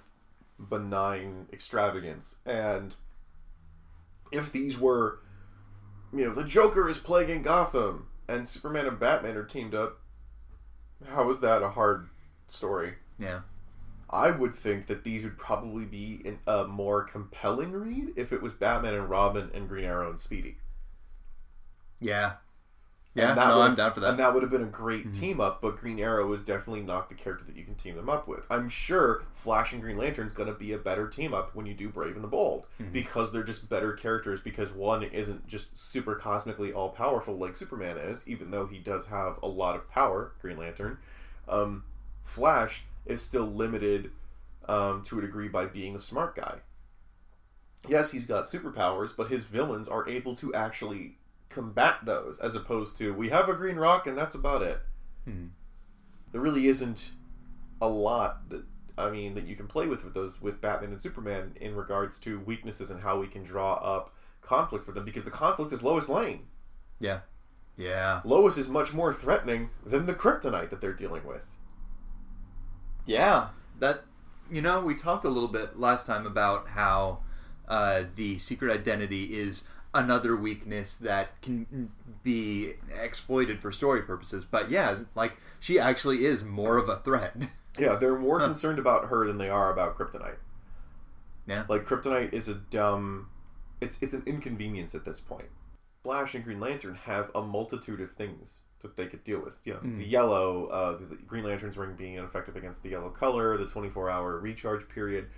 [0.58, 2.94] benign extravagance and
[4.30, 5.20] if these were
[6.12, 10.00] you know the joker is plaguing gotham and superman and batman are teamed up
[11.08, 12.10] how is that a hard
[12.46, 13.40] story Yeah.
[14.10, 18.42] i would think that these would probably be in a more compelling read if it
[18.42, 20.58] was batman and robin and green arrow and speedy
[22.00, 22.32] Yeah.
[23.12, 24.10] Yeah, no, would- I'm down for that.
[24.10, 27.08] And that would have been a great team up, but Green Arrow is definitely not
[27.08, 28.46] the character that you can team them up with.
[28.48, 31.74] I'm sure Flash and Green Lantern's going to be a better team up when you
[31.74, 36.14] do Brave and the Bold because they're just better characters because one isn't just super
[36.14, 40.30] cosmically all powerful like Superman is, even though he does have a lot of power,
[40.40, 40.96] Green Lantern.
[41.48, 41.82] Um,
[42.22, 44.12] Flash is still limited
[44.68, 46.58] um, to a degree by being a smart guy.
[47.88, 51.16] Yes, he's got superpowers, but his villains are able to actually
[51.50, 54.80] combat those as opposed to we have a green rock and that's about it.
[55.24, 55.48] Hmm.
[56.32, 57.10] There really isn't
[57.82, 58.64] a lot that
[58.96, 62.18] I mean that you can play with with those with Batman and Superman in regards
[62.20, 65.82] to weaknesses and how we can draw up conflict for them because the conflict is
[65.82, 66.46] Lois Lane.
[66.98, 67.20] yeah.
[67.76, 68.20] Yeah.
[68.24, 71.46] Lois is much more threatening than the kryptonite that they're dealing with.
[73.06, 73.48] Yeah,
[73.78, 74.04] that
[74.50, 77.20] you know, we talked a little bit last time about how
[77.68, 81.90] uh, the secret identity is another weakness that can
[82.22, 84.44] be exploited for story purposes.
[84.44, 87.36] But yeah, like she actually is more of a threat.
[87.78, 90.38] Yeah, they're more concerned about her than they are about kryptonite.
[91.46, 91.64] Yeah.
[91.68, 93.28] Like kryptonite is a dumb
[93.80, 95.48] it's it's an inconvenience at this point.
[96.02, 99.56] Flash and Green Lantern have a multitude of things that they could deal with.
[99.64, 103.56] You know, the yellow, uh, the Green Lantern's ring being ineffective against the yellow color,
[103.56, 105.28] the 24 hour recharge period.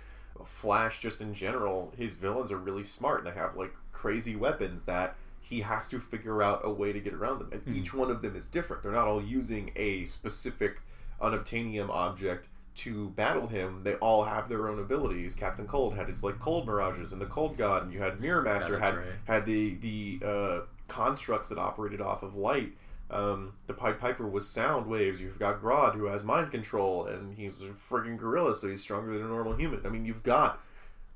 [0.45, 4.83] Flash, just in general, his villains are really smart and they have like crazy weapons
[4.85, 7.49] that he has to figure out a way to get around them.
[7.51, 8.81] And each one of them is different.
[8.83, 10.81] They're not all using a specific
[11.21, 13.81] unobtainium object to battle him.
[13.83, 15.35] They all have their own abilities.
[15.35, 18.41] Captain Cold had his like cold mirages and the cold god, and you had Mirror
[18.43, 19.05] Master Yeah, had right.
[19.25, 22.73] had the the uh, constructs that operated off of light.
[23.09, 25.21] Um, the Pied Piper was sound waves.
[25.21, 29.13] You've got Grodd who has mind control, and he's a friggin' gorilla, so he's stronger
[29.13, 29.81] than a normal human.
[29.85, 30.59] I mean, you've got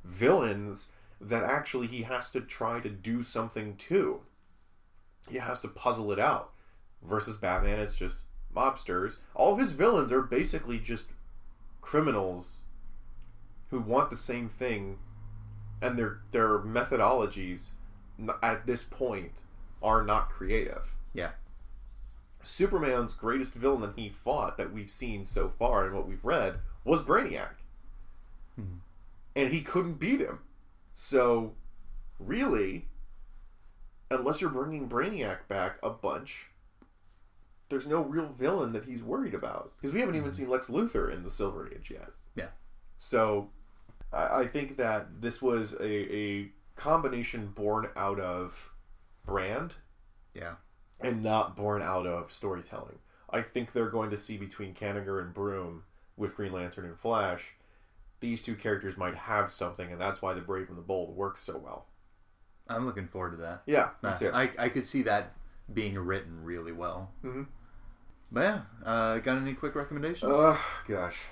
[0.03, 4.21] villains that actually he has to try to do something to.
[5.29, 6.51] He has to puzzle it out.
[7.03, 8.21] Versus Batman, it's just
[8.55, 9.17] mobsters.
[9.35, 11.07] All of his villains are basically just
[11.81, 12.61] criminals
[13.69, 14.97] who want the same thing,
[15.81, 17.71] and their their methodologies
[18.41, 19.41] at this point
[19.81, 20.95] are not creative.
[21.13, 21.31] yeah.
[22.47, 26.55] Superman's greatest villain that he fought that we've seen so far and what we've read
[26.85, 27.55] was Brainiac.
[28.55, 28.77] Hmm.
[29.35, 30.39] And he couldn't beat him.
[30.93, 31.53] So,
[32.19, 32.85] really,
[34.09, 36.47] unless you're bringing Brainiac back a bunch,
[37.69, 39.73] there's no real villain that he's worried about.
[39.75, 40.35] Because we haven't even hmm.
[40.35, 42.09] seen Lex Luthor in the Silver Age yet.
[42.35, 42.49] Yeah.
[42.95, 43.49] So,
[44.13, 48.71] I, I think that this was a, a combination born out of
[49.25, 49.75] brand
[50.33, 50.53] Yeah.
[50.99, 52.97] And not born out of storytelling.
[53.29, 55.83] I think they're going to see between Kanigher and Broome
[56.15, 57.53] with Green Lantern and Flash,
[58.19, 61.41] these two characters might have something, and that's why the Brave and the Bold works
[61.41, 61.85] so well.
[62.67, 63.61] I'm looking forward to that.
[63.67, 64.33] Yeah, Uh, it.
[64.33, 65.33] I, I could see that
[65.71, 67.11] being written really well.
[67.23, 67.47] Mhm.
[68.31, 70.31] But yeah, uh, got any quick recommendations?
[70.33, 71.23] Ugh, gosh,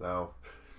[0.00, 0.30] no,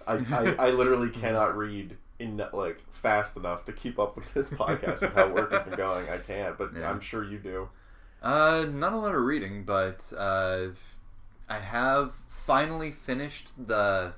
[0.05, 4.49] I, I, I literally cannot read in like fast enough to keep up with this
[4.51, 6.09] podcast with how work has been going.
[6.09, 6.89] I can't, but Yeah.
[6.89, 7.69] I'm sure you do.
[8.21, 10.67] Uh, not a lot of reading, but uh,
[11.49, 14.13] I have finally finished the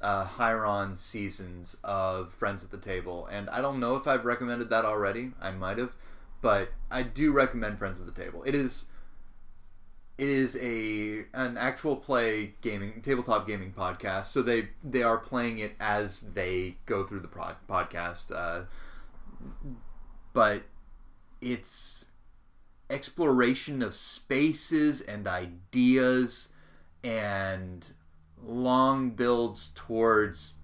[0.00, 4.70] uh, Hieron seasons of Friends at the Table, and I don't know if I've recommended
[4.70, 5.32] that already.
[5.40, 5.96] I might have,
[6.40, 8.44] but I do recommend Friends at the Table.
[8.44, 8.86] It is
[10.18, 15.58] it is a an actual play gaming tabletop gaming podcast, so they they are playing
[15.58, 17.28] it as they go through the
[17.68, 18.30] podcast.
[18.30, 18.66] Uh,
[20.32, 20.62] but
[21.40, 22.01] it's
[22.92, 26.50] exploration of spaces and ideas
[27.02, 27.86] and
[28.44, 30.54] long builds towards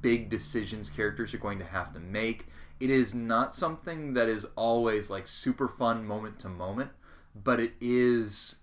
[0.00, 2.46] big decisions characters are going to have to make.
[2.78, 6.90] It is not something that is always like super fun moment to moment,
[7.34, 8.56] but it is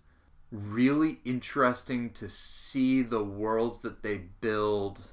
[0.51, 5.11] really interesting to see the worlds that they build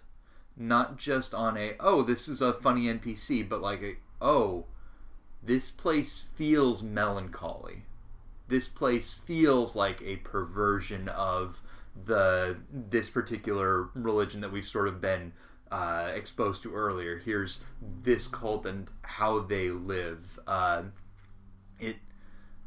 [0.57, 4.65] not just on a oh this is a funny npc but like a oh
[5.43, 7.83] this place feels melancholy
[8.49, 11.61] this place feels like a perversion of
[12.05, 15.33] the this particular religion that we've sort of been
[15.71, 17.61] uh, exposed to earlier here's
[18.03, 20.83] this cult and how they live uh,
[21.81, 21.97] it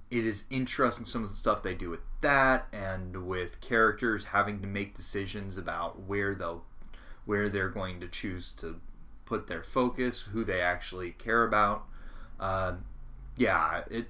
[0.09, 4.59] it is interesting some of the stuff they do with that and with characters having
[4.59, 6.63] to make decisions about where they'll
[7.25, 8.81] where they're going to choose to
[9.29, 11.83] put their focus, who they actually care about.
[12.39, 12.73] Uh,
[13.37, 14.07] yeah, it.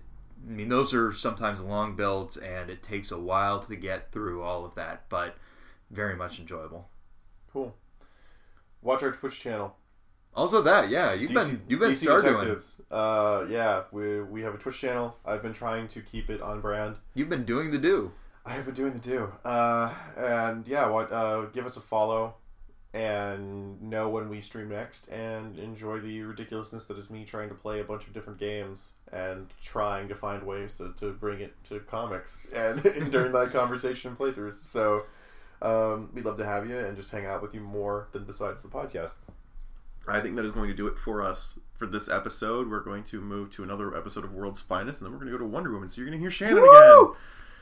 [0.48, 4.42] I mean, those are sometimes long builds, and it takes a while to get through
[4.42, 5.36] all of that, but
[5.92, 6.90] very much enjoyable.
[7.52, 7.76] Cool.
[8.82, 9.76] Watch our Twitch channel.
[10.36, 12.82] Also, that yeah, you've DC, been you've been DC Detectives.
[12.92, 15.18] Uh, yeah, we we have a Twitch channel.
[15.26, 16.98] I've been trying to keep it on brand.
[17.16, 18.12] You've been doing the do.
[18.46, 19.32] I have been doing the do.
[19.44, 21.12] Uh, and yeah, what?
[21.12, 22.36] Uh, give us a follow
[22.94, 27.54] and know when we stream next and enjoy the ridiculousness that is me trying to
[27.54, 31.54] play a bunch of different games and trying to find ways to, to bring it
[31.64, 32.82] to comics and
[33.12, 34.54] during that conversation and playthroughs.
[34.54, 35.04] So
[35.62, 38.64] um, we'd love to have you and just hang out with you more than besides
[38.64, 39.14] the podcast.
[40.08, 42.70] I think that is going to do it for us for this episode.
[42.70, 45.38] We're going to move to another episode of World's Finest, and then we're going to
[45.38, 45.90] go to Wonder Woman.
[45.90, 46.70] So you're going to hear Shannon Woo!
[46.70, 47.22] again.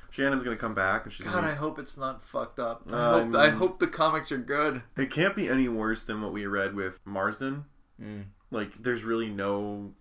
[0.10, 1.04] Shannon's gonna come back.
[1.04, 1.48] And she's God, gonna...
[1.48, 2.84] I hope it's not fucked up.
[2.92, 4.82] I, hope, I hope the comics are good.
[4.96, 7.66] It can't be any worse than what we read with Marston.
[8.02, 8.26] Mm.
[8.52, 9.94] Like, there's really no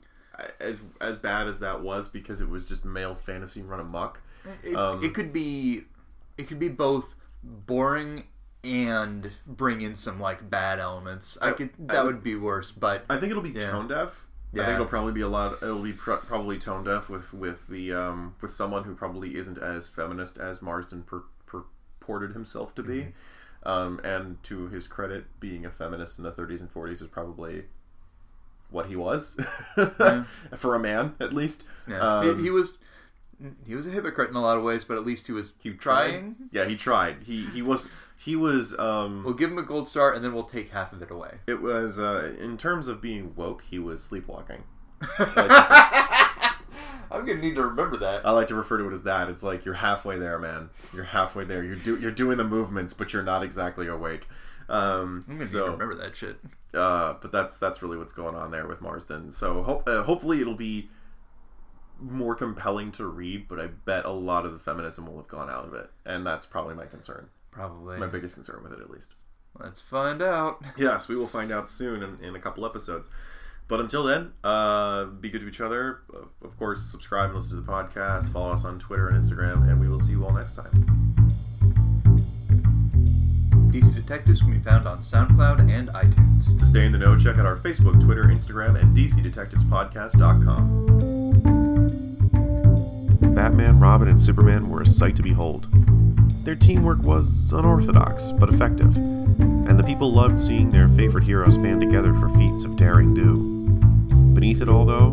[0.61, 4.21] as as bad as that was because it was just male fantasy run amok.
[4.63, 5.85] It, um, it could be,
[6.37, 8.25] it could be both boring
[8.63, 11.39] and bring in some like bad elements.
[11.41, 13.71] I, I could that I, would be worse, but I think it'll be yeah.
[13.71, 14.63] tone deaf yeah.
[14.63, 15.55] I think it'll probably be a lot.
[15.63, 19.59] It'll be pr- probably tone deaf with with the um, with someone who probably isn't
[19.59, 22.99] as feminist as Marston pur- purported himself to be.
[22.99, 23.11] Mm-hmm.
[23.69, 27.65] Um, and to his credit, being a feminist in the 30s and 40s is probably
[28.71, 29.37] what he was
[29.77, 30.25] yeah.
[30.55, 31.65] for a man, at least.
[31.89, 31.99] Yeah.
[31.99, 32.79] Um, he, he, was
[33.67, 35.71] he was a hypocrite in a lot of ways, but at least he was he
[35.73, 36.35] trying.
[36.37, 36.49] Tried.
[36.53, 37.17] Yeah, he tried.
[37.25, 38.77] He he was he was.
[38.79, 41.39] Um, we'll give him a gold star, and then we'll take half of it away.
[41.47, 43.65] It was uh, in terms of being woke.
[43.69, 44.65] He was sleepwalking.
[47.09, 48.27] I'm gonna need to remember that.
[48.27, 49.29] I like to refer to it as that.
[49.29, 50.71] It's like you're halfway there, man.
[50.95, 51.63] You're halfway there.
[51.63, 54.27] You're do you're doing the movements, but you're not exactly awake.
[54.69, 56.39] Um, I'm gonna so, remember that shit.
[56.75, 59.31] Uh, but that's that's really what's going on there with Marston.
[59.31, 60.91] So hope, uh, hopefully it'll be
[62.01, 63.49] more compelling to read.
[63.49, 66.27] But I bet a lot of the feminism will have gone out of it, and
[66.27, 67.29] that's probably my concern.
[67.51, 67.99] Probably.
[67.99, 69.15] My biggest concern with it, at least.
[69.59, 70.63] Let's find out.
[70.77, 73.09] Yes, we will find out soon in, in a couple episodes.
[73.69, 76.03] But until then, uh, be good to each other.
[76.43, 78.33] Of course, subscribe and listen to the podcast.
[78.33, 80.71] Follow us on Twitter and Instagram, and we will see you all next time.
[83.73, 86.57] DC Detectives can be found on SoundCloud and iTunes.
[86.59, 91.16] To stay in the know, check out our Facebook, Twitter, Instagram, and DCDetectivespodcast.com.
[93.21, 95.69] Batman, Robin, and Superman were a sight to behold.
[96.45, 101.81] Their teamwork was unorthodox, but effective, and the people loved seeing their favorite heroes band
[101.81, 103.35] together for feats of daring do.
[104.35, 105.11] Beneath it all, though,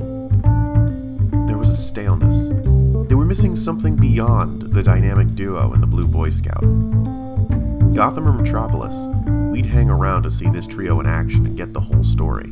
[1.47, 2.49] there was a staleness.
[3.09, 6.63] They were missing something beyond the dynamic duo and the Blue Boy Scout.
[7.93, 9.05] Gotham or Metropolis,
[9.51, 12.51] we'd hang around to see this trio in action and get the whole story.